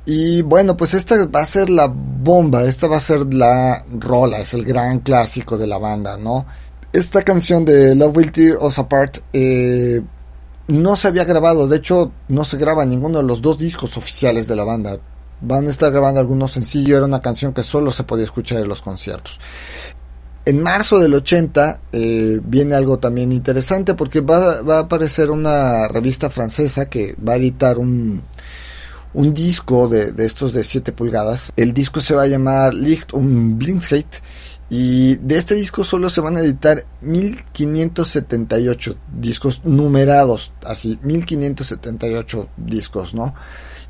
Y 0.04 0.42
bueno, 0.42 0.76
pues 0.76 0.94
esta 0.94 1.26
va 1.26 1.40
a 1.40 1.46
ser 1.46 1.70
la 1.70 1.86
bomba, 1.86 2.64
esta 2.64 2.88
va 2.88 2.96
a 2.96 3.00
ser 3.00 3.32
la 3.32 3.84
rola, 3.98 4.38
es 4.40 4.54
el 4.54 4.64
gran 4.64 5.00
clásico 5.00 5.56
de 5.56 5.66
la 5.66 5.78
banda, 5.78 6.16
¿no? 6.18 6.46
Esta 6.92 7.22
canción 7.22 7.64
de 7.64 7.94
Love 7.94 8.16
Will 8.16 8.32
Tear 8.32 8.56
Us 8.58 8.78
Apart 8.78 9.18
eh, 9.32 10.02
no 10.66 10.96
se 10.96 11.08
había 11.08 11.24
grabado, 11.24 11.68
de 11.68 11.76
hecho 11.76 12.12
no 12.28 12.44
se 12.44 12.56
graba 12.56 12.84
ninguno 12.84 13.18
de 13.18 13.24
los 13.24 13.42
dos 13.42 13.58
discos 13.58 13.96
oficiales 13.96 14.48
de 14.48 14.56
la 14.56 14.64
banda. 14.64 14.98
Van 15.40 15.66
a 15.66 15.70
estar 15.70 15.90
grabando 15.90 16.20
algunos 16.20 16.52
sencillos, 16.52 16.96
era 16.96 17.06
una 17.06 17.22
canción 17.22 17.52
que 17.52 17.62
solo 17.62 17.90
se 17.90 18.04
podía 18.04 18.24
escuchar 18.24 18.58
en 18.58 18.68
los 18.68 18.82
conciertos. 18.82 19.40
En 20.44 20.60
marzo 20.60 20.98
del 20.98 21.14
80 21.14 21.80
eh, 21.92 22.40
viene 22.42 22.74
algo 22.74 22.98
también 22.98 23.30
interesante 23.30 23.94
porque 23.94 24.20
va, 24.20 24.58
a 24.58 24.78
aparecer 24.80 25.30
una 25.30 25.86
revista 25.86 26.30
francesa 26.30 26.88
que 26.88 27.14
va 27.16 27.34
a 27.34 27.36
editar 27.36 27.78
un, 27.78 28.22
un 29.14 29.34
disco 29.34 29.86
de, 29.86 30.10
de, 30.10 30.26
estos 30.26 30.52
de 30.52 30.64
7 30.64 30.92
pulgadas. 30.92 31.52
El 31.56 31.72
disco 31.72 32.00
se 32.00 32.16
va 32.16 32.22
a 32.22 32.26
llamar 32.26 32.74
Licht 32.74 33.12
und 33.12 33.56
Blindheit 33.56 34.16
y 34.68 35.16
de 35.16 35.36
este 35.36 35.54
disco 35.54 35.84
solo 35.84 36.08
se 36.08 36.22
van 36.22 36.38
a 36.38 36.40
editar 36.40 36.86
1578 37.02 38.96
discos 39.20 39.60
numerados, 39.64 40.50
así 40.64 40.98
1578 41.02 42.48
discos, 42.56 43.14
¿no? 43.14 43.34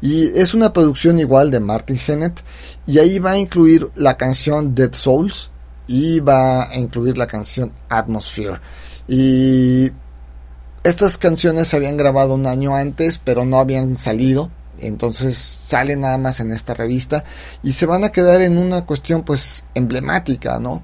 Y 0.00 0.24
es 0.38 0.54
una 0.54 0.72
producción 0.72 1.20
igual 1.20 1.52
de 1.52 1.60
Martin 1.60 2.00
Hennett 2.04 2.42
y 2.84 2.98
ahí 2.98 3.20
va 3.20 3.30
a 3.30 3.38
incluir 3.38 3.88
la 3.94 4.16
canción 4.16 4.74
Dead 4.74 4.92
Souls 4.92 5.51
y 5.92 6.20
va 6.20 6.70
a 6.70 6.76
incluir 6.76 7.18
la 7.18 7.26
canción 7.26 7.70
Atmosphere. 7.90 8.58
Y 9.06 9.92
estas 10.82 11.18
canciones 11.18 11.68
se 11.68 11.76
habían 11.76 11.98
grabado 11.98 12.34
un 12.34 12.46
año 12.46 12.74
antes, 12.74 13.18
pero 13.18 13.44
no 13.44 13.58
habían 13.58 13.98
salido. 13.98 14.50
Entonces 14.78 15.36
salen 15.36 16.00
nada 16.00 16.16
más 16.16 16.40
en 16.40 16.50
esta 16.50 16.72
revista 16.72 17.24
y 17.62 17.72
se 17.72 17.84
van 17.84 18.04
a 18.04 18.08
quedar 18.08 18.40
en 18.40 18.56
una 18.56 18.86
cuestión 18.86 19.22
pues 19.22 19.66
emblemática, 19.74 20.58
¿no? 20.58 20.82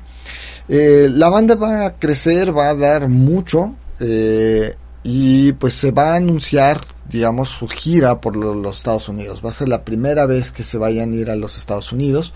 Eh, 0.69 1.09
la 1.11 1.31
banda 1.31 1.55
va 1.55 1.87
a 1.87 1.97
crecer, 1.97 2.57
va 2.57 2.69
a 2.69 2.75
dar 2.75 3.09
mucho 3.09 3.75
eh, 4.01 4.75
y 5.03 5.53
pues 5.55 5.73
se 5.73 5.91
va 5.91 6.13
a 6.13 6.17
anunciar, 6.17 6.83
digamos, 7.09 7.49
su 7.49 7.67
gira 7.67 8.21
por 8.21 8.37
los 8.37 8.77
Estados 8.77 9.09
Unidos. 9.09 9.41
Va 9.43 9.49
a 9.49 9.55
ser 9.55 9.71
la 9.71 9.85
primera 9.87 10.27
vez 10.27 10.51
que 10.51 10.65
se 10.65 10.77
vayan 10.77 11.15
a 11.15 11.17
ir 11.17 11.31
a 11.31 11.37
los 11.37 11.57
Estados 11.57 11.93
Unidos 11.95 12.35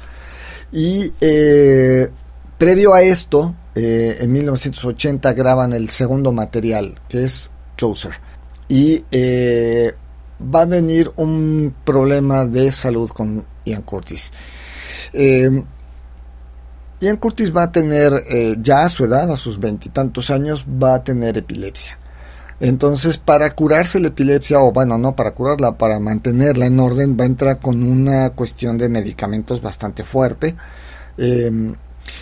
y 0.72 1.12
eh, 1.20 2.10
Previo 2.62 2.94
a 2.94 3.02
esto, 3.02 3.56
eh, 3.74 4.18
en 4.20 4.30
1980 4.30 5.32
graban 5.32 5.72
el 5.72 5.88
segundo 5.88 6.30
material, 6.30 6.94
que 7.08 7.24
es 7.24 7.50
Closer. 7.76 8.12
Y 8.68 9.04
eh, 9.10 9.92
va 10.40 10.60
a 10.60 10.66
venir 10.66 11.10
un 11.16 11.74
problema 11.82 12.44
de 12.44 12.70
salud 12.70 13.10
con 13.10 13.44
Ian 13.64 13.82
Curtis. 13.82 14.32
Eh, 15.12 15.64
Ian 17.00 17.16
Curtis 17.16 17.52
va 17.52 17.64
a 17.64 17.72
tener, 17.72 18.12
eh, 18.30 18.54
ya 18.60 18.84
a 18.84 18.88
su 18.88 19.06
edad, 19.06 19.28
a 19.32 19.36
sus 19.36 19.58
veintitantos 19.58 20.30
años, 20.30 20.64
va 20.64 20.94
a 20.94 21.02
tener 21.02 21.36
epilepsia. 21.38 21.98
Entonces, 22.60 23.18
para 23.18 23.50
curarse 23.56 23.98
la 23.98 24.06
epilepsia, 24.06 24.60
o 24.60 24.70
bueno, 24.70 24.98
no 24.98 25.16
para 25.16 25.32
curarla, 25.32 25.76
para 25.78 25.98
mantenerla 25.98 26.66
en 26.66 26.78
orden, 26.78 27.16
va 27.18 27.24
a 27.24 27.26
entrar 27.26 27.58
con 27.58 27.82
una 27.82 28.30
cuestión 28.30 28.78
de 28.78 28.88
medicamentos 28.88 29.60
bastante 29.60 30.04
fuerte. 30.04 30.54
Eh, 31.18 31.74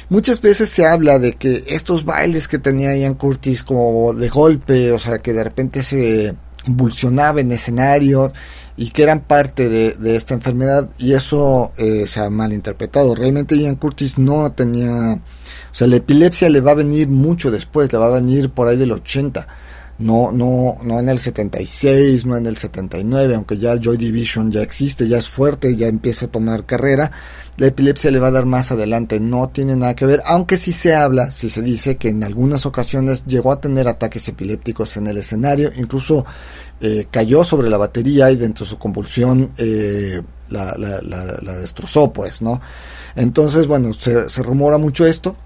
Muchas 0.08 0.40
veces 0.40 0.68
se 0.68 0.86
habla 0.86 1.18
de 1.18 1.34
que 1.34 1.64
estos 1.68 2.04
bailes 2.04 2.48
que 2.48 2.58
tenía 2.58 2.96
Ian 2.96 3.14
Curtis 3.14 3.62
como 3.62 4.12
de 4.12 4.28
golpe, 4.28 4.92
o 4.92 4.98
sea, 4.98 5.18
que 5.18 5.32
de 5.32 5.44
repente 5.44 5.82
se 5.82 6.34
convulsionaba 6.64 7.40
en 7.40 7.52
escenario 7.52 8.32
y 8.76 8.90
que 8.90 9.02
eran 9.02 9.20
parte 9.20 9.68
de, 9.68 10.16
esta 10.16 10.34
enfermedad 10.34 10.88
y 10.98 11.12
eso 11.12 11.72
eh, 11.76 12.06
se 12.06 12.20
ha 12.20 12.30
malinterpretado. 12.30 13.14
Realmente 13.14 13.56
Ian 13.56 13.76
Curtis 13.76 14.18
no 14.18 14.52
tenía, 14.52 15.14
o 15.14 15.74
sea, 15.74 15.86
la 15.86 15.96
epilepsia 15.96 16.48
le 16.48 16.60
va 16.60 16.72
a 16.72 16.76
venir 16.76 17.08
mucho 17.08 17.50
después, 17.50 17.92
le 17.92 17.98
va 17.98 18.06
a 18.06 18.20
venir 18.20 18.50
por 18.50 18.68
ahí 18.68 18.76
del 18.76 18.92
80. 18.92 19.46
No, 20.00 20.32
no, 20.32 20.78
no 20.82 20.98
en 20.98 21.08
el 21.08 21.18
76, 21.18 22.26
no 22.26 22.36
en 22.36 22.46
el 22.46 22.56
79, 22.56 23.34
aunque 23.34 23.58
ya 23.58 23.76
Joy 23.78 23.96
Division 23.96 24.50
ya 24.50 24.62
existe, 24.62 25.06
ya 25.06 25.18
es 25.18 25.28
fuerte, 25.28 25.76
ya 25.76 25.86
empieza 25.86 26.26
a 26.26 26.30
tomar 26.30 26.64
carrera 26.66 27.12
la 27.60 27.66
epilepsia 27.66 28.10
le 28.10 28.18
va 28.18 28.28
a 28.28 28.30
dar 28.30 28.46
más 28.46 28.72
adelante, 28.72 29.20
no 29.20 29.50
tiene 29.50 29.76
nada 29.76 29.94
que 29.94 30.06
ver, 30.06 30.22
aunque 30.24 30.56
sí 30.56 30.72
se 30.72 30.94
habla, 30.94 31.30
sí 31.30 31.50
se 31.50 31.60
dice 31.60 31.98
que 31.98 32.08
en 32.08 32.24
algunas 32.24 32.64
ocasiones 32.64 33.26
llegó 33.26 33.52
a 33.52 33.60
tener 33.60 33.86
ataques 33.86 34.26
epilépticos 34.28 34.96
en 34.96 35.06
el 35.08 35.18
escenario, 35.18 35.70
incluso 35.76 36.24
eh, 36.80 37.06
cayó 37.10 37.44
sobre 37.44 37.68
la 37.68 37.76
batería 37.76 38.30
y 38.30 38.36
dentro 38.36 38.64
de 38.64 38.70
su 38.70 38.78
convulsión 38.78 39.50
eh, 39.58 40.22
la, 40.48 40.74
la, 40.78 41.52
destrozó, 41.58 42.10
pues, 42.10 42.40
¿no? 42.40 42.62
Entonces, 43.14 43.66
bueno, 43.66 43.92
se, 43.92 44.30
se 44.30 44.42
rumora 44.42 44.78
mucho 44.78 45.06
esto, 45.06 45.36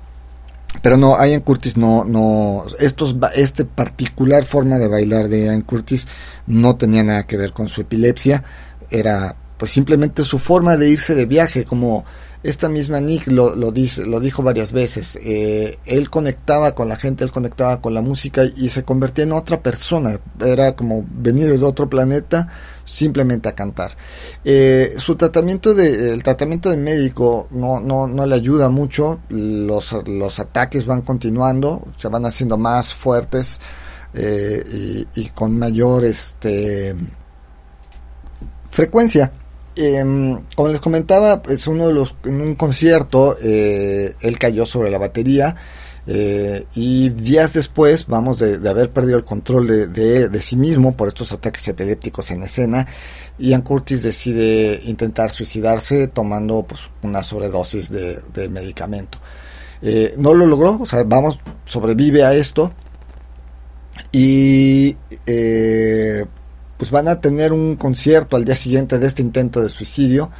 pero 0.83 0.97
no, 0.97 1.17
Ian 1.25 1.41
Curtis 1.41 1.77
no, 1.77 2.05
no, 2.05 2.65
estos, 2.79 3.17
este 3.35 3.65
particular 3.65 4.45
forma 4.45 4.79
de 4.79 4.89
bailar 4.89 5.29
de 5.29 5.45
Ian 5.45 5.63
Curtis 5.63 6.07
no 6.47 6.77
tenía 6.77 7.03
nada 7.03 7.27
que 7.27 7.37
ver 7.37 7.53
con 7.53 7.69
su 7.69 7.81
epilepsia, 7.81 8.45
era 8.91 9.37
pues 9.57 9.71
simplemente 9.71 10.25
su 10.25 10.39
forma 10.39 10.77
de 10.77 10.91
irse 10.91 11.15
de 11.15 11.27
viaje, 11.27 11.65
como 11.65 12.05
esta 12.45 12.69
misma 12.69 13.01
Nick 13.01 13.29
lo, 13.29 13.73
dice, 13.73 14.05
lo 14.05 14.21
dijo 14.21 14.43
varias 14.43 14.71
veces, 14.73 15.19
eh, 15.25 15.79
él 15.87 16.11
conectaba 16.11 16.75
con 16.75 16.91
la 16.91 16.97
gente, 16.97 17.25
él 17.25 17.33
conectaba 17.33 17.81
con 17.81 17.95
la 17.95 18.03
música 18.03 18.45
y 18.45 18.69
se 18.69 18.85
convertía 18.85 19.25
en 19.25 19.33
otra 19.33 19.63
persona, 19.63 20.21
era 20.39 20.77
como 20.77 21.07
venir 21.09 21.59
de 21.59 21.65
otro 21.65 21.89
planeta 21.89 22.47
simplemente 22.85 23.49
a 23.49 23.53
cantar. 23.53 23.97
Eh, 24.45 24.93
su 24.99 25.17
tratamiento 25.17 25.73
de, 25.73 26.13
el 26.13 26.23
tratamiento 26.23 26.69
de 26.69 26.77
médico 26.77 27.49
no, 27.51 27.81
no, 27.81 28.07
no 28.07 28.27
le 28.27 28.35
ayuda 28.35 28.69
mucho, 28.69 29.21
los, 29.31 29.97
los 30.07 30.39
ataques 30.39 30.85
van 30.85 31.01
continuando, 31.01 31.89
se 31.97 32.09
van 32.09 32.27
haciendo 32.27 32.59
más 32.59 32.93
fuertes 32.93 33.59
eh, 34.13 35.07
y, 35.15 35.21
y, 35.23 35.29
con 35.31 35.59
mayor 35.59 36.05
este, 36.05 36.95
frecuencia. 38.69 39.33
Eh, 39.77 40.39
como 40.55 40.69
les 40.69 40.81
comentaba, 40.81 41.43
es 41.49 41.67
uno 41.67 41.89
de 41.89 41.95
los 41.95 42.15
en 42.25 42.41
un 42.41 42.55
concierto 42.55 43.37
eh, 43.43 44.15
él 44.21 44.39
cayó 44.39 44.67
sobre 44.67 44.91
la 44.91 44.99
batería 44.99 45.57
eh, 46.07 46.67
y 46.75 47.09
días 47.09 47.55
después, 47.55 48.07
vamos 48.07 48.39
de, 48.39 48.59
de 48.59 48.69
haber 48.69 48.91
perdido 48.91 49.17
el 49.17 49.25
control 49.25 49.93
de, 49.93 50.29
de, 50.29 50.43
sí 50.43 50.57
mismo 50.57 50.97
por 50.97 51.09
estos 51.09 51.33
ataques 51.33 51.67
epilépticos 51.69 52.31
en 52.31 52.43
escena, 52.43 52.87
Ian 53.39 53.63
Curtis 53.63 54.03
decide 54.03 54.81
intentar 54.85 55.31
suicidarse 55.31 56.09
tomando 56.09 56.63
pues, 56.65 56.83
una 57.03 57.25
sobredosis 57.25 57.91
de, 57.91 58.21
de 58.35 58.49
medicamento. 58.51 59.19
Eh, 59.81 60.15
no 60.19 60.35
lo 60.35 60.47
logró, 60.47 60.79
o 60.81 60.87
sea, 60.87 61.05
vamos, 61.05 61.41
sobrevive 61.65 62.23
a 62.25 62.35
esto 62.35 62.73
y 64.13 64.97
eh, 65.27 66.27
pues 66.85 66.91
van 66.91 67.09
a 67.09 67.19
tener 67.19 67.55
un 67.55 67.77
concierto 67.77 68.37
al 68.37 68.45
día 68.45 68.57
siguiente 68.57 68.99
de 68.99 69.07
este 69.07 69.23
intento 69.23 69.63
de 69.63 69.71
suicidio. 69.71 70.31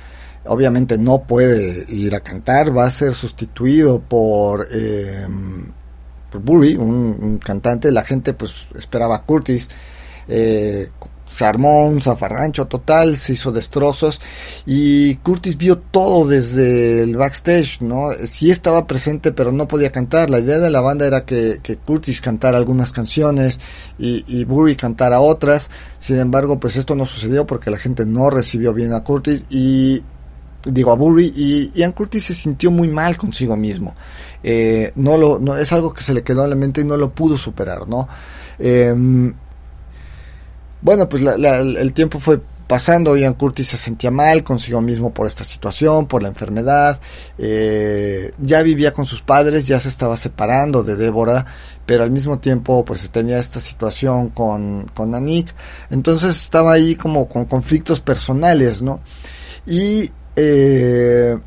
Obviamente 0.45 0.99
no 0.99 1.23
puede 1.23 1.87
ir 1.89 2.15
a 2.15 2.21
cantar, 2.21 2.77
va 2.77 2.85
a 2.85 2.91
ser 2.91 3.15
sustituido 3.15 3.99
por, 3.99 4.67
eh, 4.71 5.25
un, 5.27 5.73
un, 7.23 7.39
cantante. 7.39 7.91
La 7.91 8.03
gente 8.03 8.35
pues 8.35 8.67
esperaba 8.75 9.17
a 9.17 9.23
Curtis. 9.23 9.71
Eh, 10.29 10.91
se 11.35 11.45
armó 11.45 11.93
zafarrancho 12.01 12.67
total, 12.67 13.17
se 13.17 13.33
hizo 13.33 13.51
destrozos 13.51 14.21
y 14.67 15.17
Curtis 15.17 15.57
vio 15.57 15.79
todo 15.79 16.27
desde 16.29 17.03
el 17.03 17.17
backstage, 17.17 17.81
¿no? 17.81 18.11
Sí 18.25 18.51
estaba 18.51 18.87
presente 18.87 19.33
pero 19.33 19.53
no 19.53 19.67
podía 19.67 19.91
cantar. 19.91 20.31
La 20.31 20.39
idea 20.39 20.59
de 20.59 20.71
la 20.71 20.81
banda 20.81 21.07
era 21.07 21.25
que, 21.25 21.61
que 21.63 21.77
Curtis 21.77 22.21
cantara 22.21 22.57
algunas 22.57 22.93
canciones 22.93 23.61
y, 23.99 24.25
y 24.27 24.45
Burry 24.45 24.77
cantara 24.77 25.21
otras. 25.21 25.71
Sin 25.99 26.19
embargo, 26.19 26.61
pues 26.61 26.77
esto 26.77 26.95
no 26.95 27.05
sucedió 27.05 27.47
porque 27.47 27.71
la 27.71 27.79
gente 27.79 28.07
no 28.07 28.31
recibió 28.31 28.73
bien 28.73 28.93
a 28.93 29.03
Curtis 29.03 29.47
y 29.51 30.03
digo 30.65 30.93
a 30.93 30.97
Burry 30.97 31.33
y 31.37 31.73
Ian 31.75 31.93
Curtis 31.93 32.25
se 32.25 32.35
sintió 32.35 32.71
muy 32.71 32.89
mal 32.89 33.17
consigo 33.17 33.57
mismo. 33.57 33.95
Eh, 34.43 34.93
no 34.95 35.17
lo, 35.17 35.39
no, 35.39 35.57
es 35.57 35.73
algo 35.73 35.93
que 35.93 36.03
se 36.03 36.15
le 36.15 36.23
quedó 36.23 36.45
en 36.45 36.51
la 36.51 36.57
mente 36.57 36.83
y 36.83 36.85
no 36.85 36.97
lo 36.97 37.15
pudo 37.15 37.37
superar, 37.37 37.89
¿no? 37.89 38.09
Eh, 38.59 38.95
bueno, 40.85 41.09
pues 41.09 41.23
la, 41.23 41.37
la, 41.37 41.57
el 41.57 41.93
tiempo 41.93 42.21
fue 42.21 42.41
pasando, 42.67 43.17
Ian 43.17 43.35
Curtis 43.35 43.69
se 43.69 43.77
sentía 43.77 44.11
mal 44.11 44.43
consigo 44.45 44.81
mismo 44.81 45.13
por 45.13 45.27
esta 45.27 45.45
situación, 45.45 46.07
por 46.07 46.23
la 46.23 46.29
enfermedad, 46.29 47.01
eh, 47.39 48.33
ya 48.39 48.63
vivía 48.63 48.93
con 48.93 49.05
sus 49.05 49.21
padres, 49.21 49.67
ya 49.67 49.81
se 49.81 49.89
estaba 49.89 50.17
separando 50.17 50.83
de 50.83 50.97
Débora, 50.97 51.45
pero 51.87 52.05
al 52.05 52.11
mismo 52.11 52.39
tiempo 52.39 52.85
pues 52.85 53.11
tenía 53.11 53.39
esta 53.39 53.61
situación 53.61 54.29
con, 54.31 54.91
con 54.95 55.15
Anik, 55.15 55.55
entonces 55.91 56.37
estaba 56.37 56.73
ahí 56.73 56.95
como 56.97 57.29
con 57.29 57.45
conflictos 57.47 58.01
personales, 58.01 58.83
¿no? 58.83 59.01
Y 59.67 60.11
eh, 60.37 61.39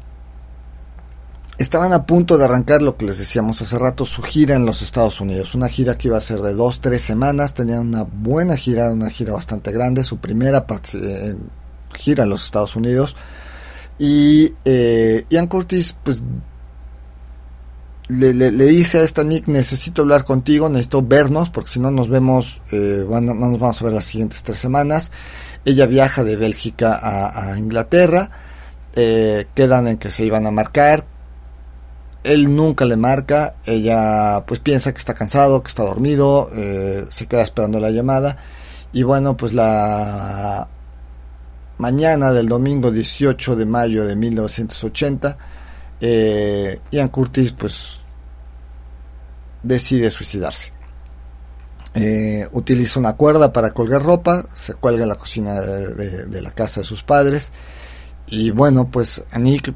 estaban 1.58 1.92
a 1.94 2.06
punto 2.06 2.38
de 2.38 2.46
arrancar 2.46 2.82
lo 2.82 2.98
que 2.98 3.06
les 3.06 3.18
decíamos 3.18 3.62
hace 3.62 3.78
rato, 3.80 4.06
su 4.06 4.22
gira 4.22 4.56
en 4.56 4.66
los 4.66 4.82
Estados 4.82 5.20
Unidos. 5.22 5.56
Una 5.56 5.68
gira 5.68 5.98
que 5.98 6.08
iba 6.08 6.18
a 6.18 6.22
ser 6.22 6.40
de 6.42 6.54
dos, 6.54 6.82
tres 6.82 7.02
semanas. 7.02 7.54
Tenían 7.54 7.80
una 7.80 8.04
buena 8.04 8.56
gira, 8.56 8.92
una 8.92 9.10
gira 9.10 9.34
bastante 9.34 9.72
grande. 9.72 10.04
Su 10.04 10.18
primera 10.18 10.66
eh, 10.94 11.36
gira 11.96 12.24
en 12.24 12.30
los 12.30 12.46
Estados 12.46 12.76
Unidos. 12.76 13.16
Y 13.98 14.54
eh, 14.66 15.26
Ian 15.30 15.48
Curtis, 15.48 15.98
pues, 16.04 16.22
le, 18.10 18.34
dice 18.52 19.00
a 19.00 19.02
esta 19.02 19.24
Nick, 19.24 19.48
necesito 19.48 20.04
hablar 20.04 20.24
contigo, 20.24 20.70
necesito 20.70 21.02
vernos, 21.02 21.50
porque 21.50 21.72
si 21.72 21.80
no 21.80 21.90
nos 21.92 22.08
vemos, 22.08 22.62
eh, 22.72 23.04
no 23.10 23.20
nos 23.20 23.60
vamos 23.60 23.82
a 23.82 23.86
ver 23.86 23.94
las 23.94 24.06
siguientes 24.06 24.44
tres 24.44 24.60
semanas. 24.60 25.12
Ella 25.66 25.88
viaja 25.88 26.24
de 26.24 26.36
Bélgica 26.36 27.00
a, 27.02 27.58
Inglaterra. 27.58 28.30
quedan 28.94 29.88
en 29.88 29.98
que 29.98 30.12
se 30.12 30.24
iban 30.24 30.46
a 30.46 30.52
marcar, 30.52 31.06
él 32.28 32.56
nunca 32.56 32.86
le 32.86 32.98
marca, 32.98 33.56
ella 33.66 34.44
pues 34.46 34.60
piensa 34.60 34.92
que 34.92 35.00
está 35.00 35.14
cansado, 35.14 35.64
que 35.64 35.70
está 35.70 35.84
dormido, 35.84 36.50
eh, 36.54 37.06
se 37.10 37.26
queda 37.28 37.42
esperando 37.42 37.80
la 37.80 37.90
llamada 37.90 38.38
y 38.92 39.04
bueno 39.04 39.38
pues 39.38 39.54
la 39.54 40.68
mañana 41.78 42.32
del 42.34 42.50
domingo 42.50 42.92
18 42.92 43.56
de 43.56 43.66
mayo 43.66 44.06
de 44.06 44.16
1980 44.16 45.38
eh, 46.02 46.80
Ian 46.92 47.10
Curtis 47.10 47.54
pues 47.54 48.00
decide 49.64 50.10
suicidarse. 50.10 50.74
Eh, 51.94 52.48
utiliza 52.52 53.00
una 53.00 53.14
cuerda 53.14 53.52
para 53.54 53.72
colgar 53.72 54.04
ropa, 54.04 54.46
se 54.54 54.74
cuelga 54.76 55.04
en 55.04 55.10
la 55.10 55.16
cocina 55.16 55.62
de, 55.62 56.26
de 56.26 56.42
la 56.42 56.52
casa 56.52 56.82
de 56.82 56.86
sus 56.86 57.04
padres 57.04 57.52
y 58.28 58.52
bueno 58.52 58.92
pues 58.92 59.24
Nick 59.40 59.74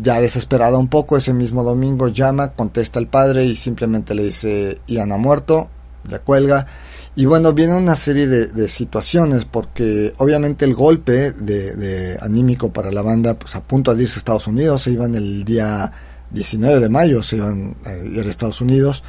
ya 0.00 0.20
desesperada 0.20 0.78
un 0.78 0.88
poco, 0.88 1.16
ese 1.16 1.32
mismo 1.32 1.64
domingo 1.64 2.08
llama, 2.08 2.52
contesta 2.52 2.98
al 2.98 3.08
padre 3.08 3.44
y 3.44 3.56
simplemente 3.56 4.14
le 4.14 4.24
dice, 4.24 4.78
Ian 4.86 5.12
ha 5.12 5.16
muerto, 5.16 5.68
le 6.08 6.18
cuelga. 6.20 6.66
Y 7.14 7.24
bueno, 7.24 7.54
viene 7.54 7.74
una 7.74 7.96
serie 7.96 8.26
de, 8.26 8.68
situaciones 8.68 9.46
porque 9.46 10.12
obviamente 10.18 10.66
el 10.66 10.74
golpe 10.74 11.32
de, 11.32 12.18
anímico 12.20 12.72
para 12.72 12.90
la 12.92 13.00
banda, 13.02 13.38
pues 13.38 13.56
a 13.56 13.62
punto 13.62 13.94
de 13.94 14.02
irse 14.02 14.16
a 14.16 14.18
Estados 14.18 14.46
Unidos, 14.46 14.82
se 14.82 14.92
iban 14.92 15.14
el 15.14 15.44
día 15.44 15.90
19 16.30 16.78
de 16.78 16.88
mayo, 16.90 17.22
se 17.22 17.36
iban 17.36 17.76
a 17.86 17.92
ir 17.94 18.26
a 18.26 18.28
Estados 18.28 18.60
Unidos. 18.60 19.02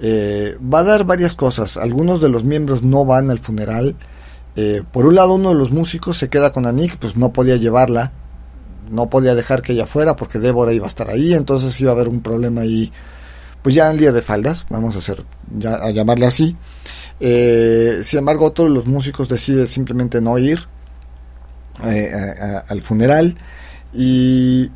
Eh, 0.00 0.58
va 0.60 0.80
a 0.80 0.84
dar 0.84 1.04
varias 1.04 1.36
cosas. 1.36 1.76
Algunos 1.76 2.20
de 2.20 2.28
los 2.28 2.42
miembros 2.42 2.82
no 2.82 3.04
van 3.04 3.30
al 3.30 3.38
funeral. 3.38 3.94
Eh, 4.56 4.82
por 4.90 5.06
un 5.06 5.14
lado, 5.14 5.34
uno 5.34 5.50
de 5.50 5.54
los 5.54 5.70
músicos 5.70 6.18
se 6.18 6.28
queda 6.28 6.52
con 6.52 6.66
Anik, 6.66 6.98
pues 6.98 7.16
no 7.16 7.32
podía 7.32 7.56
llevarla 7.56 8.12
no 8.90 9.10
podía 9.10 9.34
dejar 9.34 9.62
que 9.62 9.72
ella 9.72 9.86
fuera 9.86 10.16
porque 10.16 10.38
Débora 10.38 10.72
iba 10.72 10.86
a 10.86 10.88
estar 10.88 11.08
ahí, 11.10 11.34
entonces 11.34 11.80
iba 11.80 11.90
a 11.90 11.94
haber 11.94 12.08
un 12.08 12.20
problema 12.20 12.62
ahí, 12.62 12.92
pues 13.62 13.74
ya 13.74 13.90
en 13.90 13.96
día 13.96 14.12
de 14.12 14.22
faldas, 14.22 14.66
vamos 14.70 14.94
a 14.94 14.98
hacer, 14.98 15.24
ya 15.58 15.74
a 15.74 15.90
llamarle 15.90 16.26
así. 16.26 16.56
Eh, 17.18 18.00
sin 18.02 18.20
embargo, 18.20 18.52
todos 18.52 18.70
los 18.70 18.86
músicos 18.86 19.28
deciden 19.28 19.66
simplemente 19.66 20.20
no 20.20 20.38
ir 20.38 20.60
eh, 21.82 22.10
al 22.68 22.82
funeral 22.82 23.36
y 23.92 24.70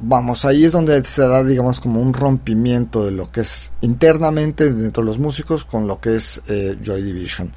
vamos, 0.00 0.44
ahí 0.44 0.64
es 0.64 0.72
donde 0.72 1.02
se 1.04 1.22
da, 1.22 1.44
digamos, 1.44 1.80
como 1.80 2.00
un 2.00 2.12
rompimiento 2.12 3.04
de 3.04 3.12
lo 3.12 3.30
que 3.30 3.42
es 3.42 3.72
internamente 3.80 4.72
dentro 4.72 5.02
de 5.02 5.06
los 5.06 5.18
músicos 5.18 5.64
con 5.64 5.86
lo 5.86 6.00
que 6.00 6.16
es 6.16 6.42
eh, 6.48 6.76
Joy 6.82 7.02
Division. 7.02 7.52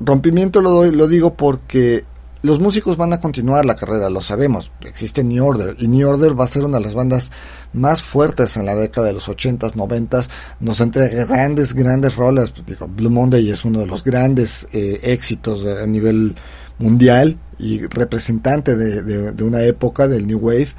rompimiento 0.00 0.60
lo, 0.60 0.84
lo 0.84 1.08
digo 1.08 1.34
porque 1.34 2.04
los 2.42 2.58
músicos 2.58 2.96
van 2.96 3.12
a 3.12 3.20
continuar 3.20 3.66
la 3.66 3.76
carrera, 3.76 4.08
lo 4.08 4.22
sabemos. 4.22 4.72
Existe 4.82 5.22
New 5.22 5.44
Order 5.44 5.76
y 5.78 5.88
New 5.88 6.08
Order 6.08 6.38
va 6.38 6.44
a 6.44 6.48
ser 6.48 6.64
una 6.64 6.78
de 6.78 6.84
las 6.84 6.94
bandas 6.94 7.30
más 7.72 8.02
fuertes 8.02 8.56
en 8.56 8.66
la 8.66 8.74
década 8.74 9.08
de 9.08 9.12
los 9.12 9.28
80s, 9.28 9.74
90s. 9.74 10.28
Nos 10.60 10.80
entrega 10.80 11.24
grandes, 11.26 11.74
grandes 11.74 12.16
roles. 12.16 12.52
Digo, 12.66 12.88
Blue 12.88 13.10
Monday 13.10 13.50
es 13.50 13.64
uno 13.64 13.80
de 13.80 13.86
los 13.86 14.04
grandes 14.04 14.66
eh, 14.72 15.00
éxitos 15.02 15.66
a 15.66 15.86
nivel 15.86 16.34
mundial 16.78 17.38
y 17.58 17.86
representante 17.86 18.74
de, 18.74 19.44
una 19.44 19.62
época 19.62 20.08
del 20.08 20.26
New 20.26 20.38
Wave. 20.38 20.70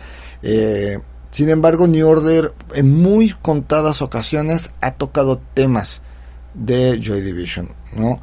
Eh, 0.42 1.00
sin 1.30 1.50
embargo, 1.50 1.88
New 1.88 2.08
Order 2.08 2.54
en 2.74 3.02
muy 3.02 3.34
contadas 3.42 4.02
ocasiones 4.02 4.74
ha 4.82 4.92
tocado 4.92 5.40
temas 5.54 6.02
de 6.56 7.00
Joy 7.00 7.22
Division, 7.22 7.70
¿no? 7.96 8.20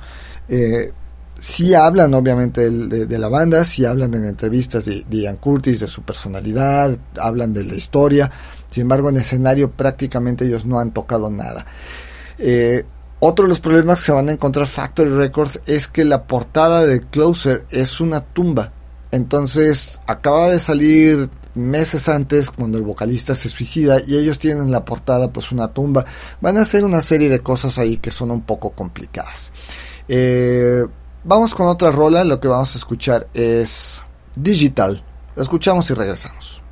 Eh, 0.48 0.92
sí 1.40 1.74
hablan 1.74 2.14
obviamente 2.14 2.70
de, 2.70 3.18
la 3.18 3.28
banda, 3.28 3.64
sí 3.64 3.84
hablan 3.84 4.14
en 4.14 4.24
entrevistas 4.24 4.86
de, 4.86 5.04
Ian 5.10 5.36
Curtis, 5.36 5.80
de 5.80 5.88
su 5.88 6.02
personalidad, 6.02 6.96
hablan 7.20 7.54
de 7.54 7.64
la 7.64 7.74
historia, 7.74 8.30
sin 8.70 8.82
embargo 8.82 9.08
en 9.08 9.16
escenario 9.16 9.70
prácticamente 9.70 10.44
ellos 10.44 10.66
no 10.66 10.78
han 10.80 10.92
tocado 10.92 11.30
nada. 11.30 11.66
Eh, 12.38 12.84
otro 13.20 13.44
de 13.44 13.48
los 13.48 13.60
problemas 13.60 14.00
que 14.00 14.06
se 14.06 14.12
van 14.12 14.28
a 14.28 14.32
encontrar 14.32 14.66
Factory 14.66 15.10
Records 15.10 15.60
es 15.66 15.88
que 15.88 16.04
la 16.04 16.24
portada 16.24 16.86
de 16.86 17.00
Closer 17.00 17.64
es 17.70 18.00
una 18.00 18.20
tumba. 18.20 18.72
Entonces 19.10 20.00
acaba 20.06 20.48
de 20.48 20.60
salir 20.60 21.28
meses 21.54 22.08
antes 22.08 22.50
cuando 22.50 22.78
el 22.78 22.84
vocalista 22.84 23.34
se 23.34 23.48
suicida 23.48 23.98
y 24.06 24.16
ellos 24.16 24.38
tienen 24.38 24.64
en 24.64 24.70
la 24.70 24.84
portada 24.84 25.32
pues 25.32 25.50
una 25.50 25.68
tumba. 25.68 26.04
Van 26.40 26.56
a 26.58 26.60
hacer 26.62 26.84
una 26.84 27.02
serie 27.02 27.28
de 27.28 27.40
cosas 27.40 27.78
ahí 27.78 27.96
que 27.96 28.12
son 28.12 28.30
un 28.30 28.42
poco 28.42 28.70
complicadas. 28.70 29.52
Eh, 30.06 30.84
Vamos 31.28 31.54
con 31.54 31.66
otra 31.66 31.90
rola, 31.90 32.24
lo 32.24 32.40
que 32.40 32.48
vamos 32.48 32.74
a 32.74 32.78
escuchar 32.78 33.28
es 33.34 34.02
Digital. 34.34 35.04
Escuchamos 35.36 35.90
y 35.90 35.92
regresamos. 35.92 36.62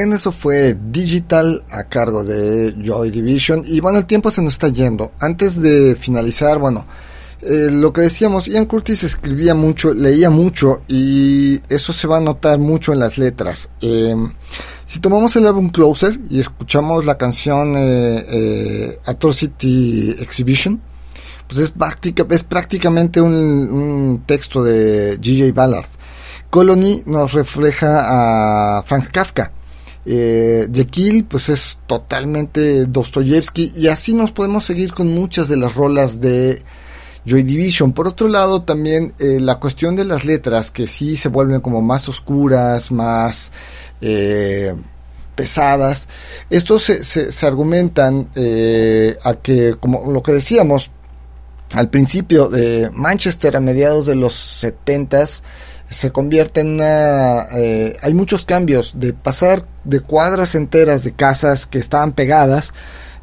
Eso 0.00 0.32
fue 0.32 0.76
Digital 0.90 1.62
a 1.72 1.84
cargo 1.84 2.24
de 2.24 2.74
Joy 2.82 3.10
Division. 3.10 3.62
Y 3.66 3.80
bueno, 3.80 3.98
el 3.98 4.06
tiempo 4.06 4.30
se 4.30 4.40
nos 4.40 4.54
está 4.54 4.68
yendo. 4.68 5.12
Antes 5.20 5.60
de 5.60 5.94
finalizar, 5.94 6.58
bueno, 6.58 6.86
eh, 7.42 7.68
lo 7.70 7.92
que 7.92 8.00
decíamos, 8.00 8.46
Ian 8.46 8.64
Curtis 8.64 9.02
escribía 9.04 9.54
mucho, 9.54 9.92
leía 9.92 10.30
mucho 10.30 10.82
y 10.88 11.60
eso 11.68 11.92
se 11.92 12.06
va 12.06 12.16
a 12.16 12.20
notar 12.20 12.58
mucho 12.58 12.94
en 12.94 12.98
las 12.98 13.18
letras. 13.18 13.68
Eh, 13.82 14.14
si 14.86 15.00
tomamos 15.00 15.36
el 15.36 15.46
álbum 15.46 15.68
Closer 15.68 16.18
y 16.30 16.40
escuchamos 16.40 17.04
la 17.04 17.18
canción 17.18 17.74
eh, 17.76 18.98
Atrocity 19.04 20.16
Exhibition, 20.18 20.80
pues 21.46 21.60
es, 21.60 21.72
es 22.30 22.44
prácticamente 22.44 23.20
un, 23.20 23.34
un 23.34 24.22
texto 24.26 24.64
de 24.64 25.20
G.J. 25.20 25.52
Ballard. 25.54 25.86
Colony 26.48 27.02
nos 27.04 27.34
refleja 27.34 28.78
a 28.78 28.82
Frank 28.82 29.10
Kafka. 29.10 29.52
Eh, 30.06 30.68
Jekyll 30.72 31.24
pues 31.24 31.50
es 31.50 31.78
totalmente 31.86 32.86
Dostoyevsky 32.86 33.72
y 33.76 33.88
así 33.88 34.14
nos 34.14 34.32
podemos 34.32 34.64
seguir 34.64 34.94
con 34.94 35.08
muchas 35.08 35.48
de 35.48 35.58
las 35.58 35.74
rolas 35.74 36.20
de 36.20 36.62
Joy 37.26 37.42
Division. 37.42 37.92
Por 37.92 38.08
otro 38.08 38.28
lado 38.28 38.62
también 38.62 39.12
eh, 39.18 39.38
la 39.40 39.56
cuestión 39.56 39.96
de 39.96 40.04
las 40.04 40.24
letras 40.24 40.70
que 40.70 40.86
sí 40.86 41.16
se 41.16 41.28
vuelven 41.28 41.60
como 41.60 41.82
más 41.82 42.08
oscuras, 42.08 42.90
más 42.90 43.52
eh, 44.00 44.74
pesadas. 45.34 46.08
Estos 46.48 46.82
se, 46.82 47.04
se, 47.04 47.46
argumentan 47.46 48.28
eh, 48.34 49.16
a 49.24 49.34
que 49.34 49.76
como 49.78 50.10
lo 50.10 50.22
que 50.22 50.32
decíamos 50.32 50.90
al 51.74 51.88
principio 51.88 52.48
de 52.48 52.90
Manchester 52.92 53.56
a 53.56 53.60
mediados 53.60 54.06
de 54.06 54.16
los 54.16 54.64
70s 54.64 55.42
se 55.90 56.12
convierte 56.12 56.60
en 56.60 56.68
una... 56.74 57.48
Eh, 57.52 57.96
hay 58.00 58.14
muchos 58.14 58.44
cambios 58.44 58.94
de 58.96 59.12
pasar 59.12 59.66
de 59.84 60.00
cuadras 60.00 60.54
enteras 60.54 61.02
de 61.02 61.12
casas 61.12 61.66
que 61.66 61.78
estaban 61.78 62.12
pegadas, 62.12 62.72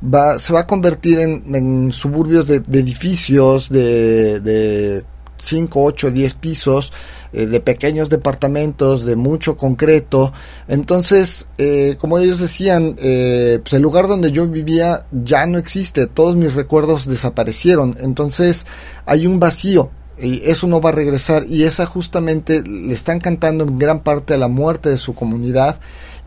va, 0.03 0.37
se 0.37 0.51
va 0.51 0.61
a 0.61 0.67
convertir 0.67 1.19
en, 1.19 1.91
suburbios 1.93 2.45
de, 2.45 2.57
edificios 2.57 3.69
de, 3.69 4.41
de 4.41 5.05
5, 5.37 5.81
8, 5.81 6.11
10 6.11 6.33
pisos, 6.33 6.91
eh, 7.31 7.45
de 7.45 7.61
pequeños 7.61 8.09
departamentos, 8.09 9.05
de 9.05 9.15
mucho 9.15 9.55
concreto. 9.55 10.33
Entonces, 10.67 11.47
eh, 11.57 11.95
como 11.97 12.19
ellos 12.19 12.39
decían, 12.39 12.95
pues 12.95 13.73
el 13.73 13.81
lugar 13.81 14.09
donde 14.09 14.31
yo 14.31 14.45
vivía 14.45 15.05
ya 15.11 15.45
no 15.47 15.57
existe, 15.57 16.05
todos 16.05 16.35
mis 16.35 16.53
recuerdos 16.53 17.07
desaparecieron. 17.07 17.95
Entonces, 18.01 18.65
hay 19.05 19.25
un 19.25 19.39
vacío 19.39 19.91
eso 20.17 20.67
no 20.67 20.81
va 20.81 20.89
a 20.89 20.93
regresar 20.93 21.45
y 21.47 21.63
esa 21.63 21.85
justamente 21.85 22.63
le 22.63 22.93
están 22.93 23.19
cantando 23.19 23.63
en 23.63 23.77
gran 23.77 24.01
parte 24.01 24.33
a 24.33 24.37
la 24.37 24.47
muerte 24.47 24.89
de 24.89 24.97
su 24.97 25.13
comunidad 25.13 25.79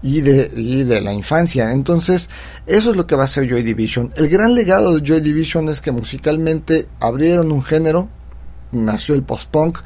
y 0.03 0.21
de, 0.21 0.51
y 0.57 0.85
de 0.85 1.01
la 1.01 1.13
infancia. 1.13 1.73
Entonces, 1.73 2.31
eso 2.67 2.91
es 2.91 2.97
lo 2.97 3.07
que 3.07 3.17
va 3.17 3.25
a 3.25 3.29
ser 3.29 3.49
Joy 3.49 3.63
Division. 3.63 4.13
El 4.17 4.29
gran 4.29 4.55
legado 4.55 4.95
de 4.95 5.07
Joy 5.07 5.21
Division 5.21 5.69
es 5.69 5.81
que 5.81 5.93
musicalmente 5.93 6.89
abrieron 7.01 7.53
un 7.53 7.63
género, 7.63 8.09
nació 8.73 9.15
el 9.15 9.23
post-punk, 9.23 9.79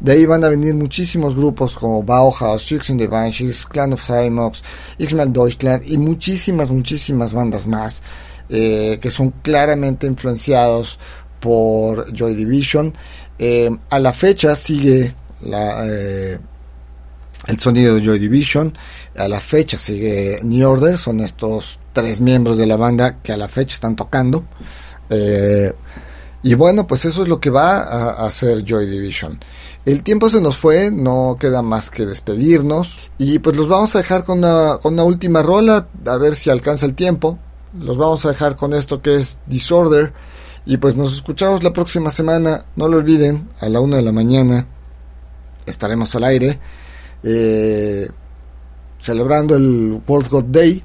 de 0.00 0.12
ahí 0.12 0.26
van 0.26 0.44
a 0.44 0.48
venir 0.48 0.74
muchísimos 0.74 1.34
grupos 1.34 1.74
como 1.74 2.04
Bauhaus, 2.04 2.64
Tricks 2.66 2.90
and 2.90 3.00
the 3.00 3.08
Banshees, 3.08 3.66
Clan 3.66 3.92
of 3.92 4.04
Cymox, 4.04 4.62
X-Men 4.98 5.32
Deutschland 5.32 5.82
y 5.86 5.98
muchísimas, 5.98 6.70
muchísimas 6.70 7.32
bandas 7.32 7.66
más 7.66 8.02
eh, 8.48 8.98
que 9.02 9.10
son 9.10 9.30
claramente 9.42 10.06
influenciados 10.06 11.00
por 11.40 12.12
Joy 12.14 12.34
Division. 12.34 12.92
Eh, 13.38 13.70
a 13.90 13.98
la 13.98 14.12
fecha 14.12 14.56
sigue 14.56 15.14
la, 15.42 15.86
eh, 15.86 16.38
el 17.46 17.58
sonido 17.60 17.94
de 17.94 18.04
Joy 18.04 18.18
Division. 18.18 18.76
A 19.16 19.28
la 19.28 19.40
fecha 19.40 19.78
sigue 19.78 20.40
New 20.42 20.68
Order. 20.68 20.98
Son 20.98 21.20
estos 21.20 21.78
tres 21.92 22.20
miembros 22.20 22.58
de 22.58 22.66
la 22.66 22.76
banda 22.76 23.20
que 23.22 23.32
a 23.32 23.36
la 23.36 23.48
fecha 23.48 23.74
están 23.74 23.96
tocando. 23.96 24.44
Eh, 25.10 25.72
y 26.42 26.54
bueno, 26.54 26.86
pues 26.86 27.04
eso 27.04 27.22
es 27.22 27.28
lo 27.28 27.40
que 27.40 27.50
va 27.50 27.80
a, 27.80 28.26
hacer 28.26 28.64
Joy 28.64 28.86
Division. 28.86 29.38
El 29.84 30.02
tiempo 30.02 30.28
se 30.28 30.40
nos 30.40 30.56
fue, 30.56 30.90
no 30.90 31.36
queda 31.40 31.62
más 31.62 31.90
que 31.90 32.06
despedirnos. 32.06 33.10
Y 33.18 33.38
pues 33.38 33.56
los 33.56 33.68
vamos 33.68 33.94
a 33.94 33.98
dejar 33.98 34.24
con 34.24 34.38
una, 34.38 34.78
con 34.82 34.94
una 34.94 35.04
última 35.04 35.42
rola, 35.42 35.88
a 36.06 36.16
ver 36.16 36.34
si 36.34 36.50
alcanza 36.50 36.86
el 36.86 36.94
tiempo. 36.94 37.38
Los 37.78 37.96
vamos 37.96 38.24
a 38.24 38.28
dejar 38.28 38.56
con 38.56 38.72
esto 38.72 39.02
que 39.02 39.16
es 39.16 39.38
Disorder 39.46 40.12
y 40.68 40.76
pues 40.76 40.96
nos 40.96 41.14
escuchamos 41.14 41.62
la 41.62 41.72
próxima 41.72 42.10
semana. 42.10 42.66
No 42.76 42.88
lo 42.88 42.98
olviden, 42.98 43.48
a 43.58 43.70
la 43.70 43.80
una 43.80 43.96
de 43.96 44.02
la 44.02 44.12
mañana 44.12 44.66
estaremos 45.64 46.14
al 46.14 46.24
aire 46.24 46.58
eh, 47.22 48.06
celebrando 49.00 49.56
el 49.56 49.98
World 50.06 50.28
God 50.28 50.44
Day. 50.44 50.84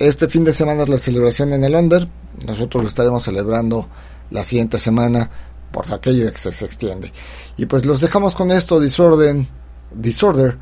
Este 0.00 0.26
fin 0.26 0.42
de 0.42 0.52
semana 0.52 0.82
es 0.82 0.88
la 0.88 0.98
celebración 0.98 1.52
en 1.52 1.62
el 1.62 1.76
Under. 1.76 2.08
Nosotros 2.44 2.82
lo 2.82 2.88
estaremos 2.88 3.22
celebrando 3.22 3.88
la 4.30 4.42
siguiente 4.42 4.78
semana 4.78 5.30
por 5.70 5.86
aquello 5.94 6.28
que 6.32 6.38
se, 6.38 6.64
extiende. 6.64 7.12
Y 7.56 7.66
pues 7.66 7.86
los 7.86 8.00
dejamos 8.00 8.34
con 8.34 8.50
esto, 8.50 8.80
Disorden, 8.80 9.46
Disorder. 9.94 10.58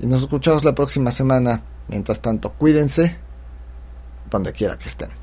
Y 0.00 0.06
nos 0.06 0.22
escuchamos 0.22 0.64
la 0.64 0.74
próxima 0.74 1.12
semana. 1.12 1.62
Mientras 1.88 2.22
tanto, 2.22 2.54
cuídense 2.54 3.18
donde 4.30 4.54
quiera 4.54 4.78
que 4.78 4.88
estén. 4.88 5.21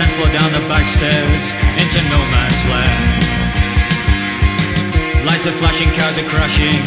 tenth 0.00 0.16
flow 0.16 0.32
down 0.32 0.50
the 0.52 0.66
back 0.66 0.86
stairs 0.88 1.44
into 1.76 2.00
no 2.08 2.20
man's 2.32 2.64
land. 2.72 3.20
Lights 5.26 5.46
are 5.46 5.52
flashing, 5.60 5.90
cars 5.92 6.16
are 6.16 6.24
crashing, 6.24 6.80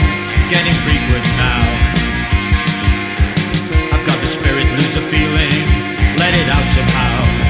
getting 0.49 0.73
frequent 0.81 1.25
now. 1.37 1.61
I've 3.93 4.05
got 4.07 4.19
the 4.19 4.27
spirit, 4.27 4.65
lose 4.79 4.95
the 4.95 5.05
feeling, 5.13 5.61
let 6.17 6.33
it 6.33 6.49
out 6.49 6.67
somehow. 6.67 7.42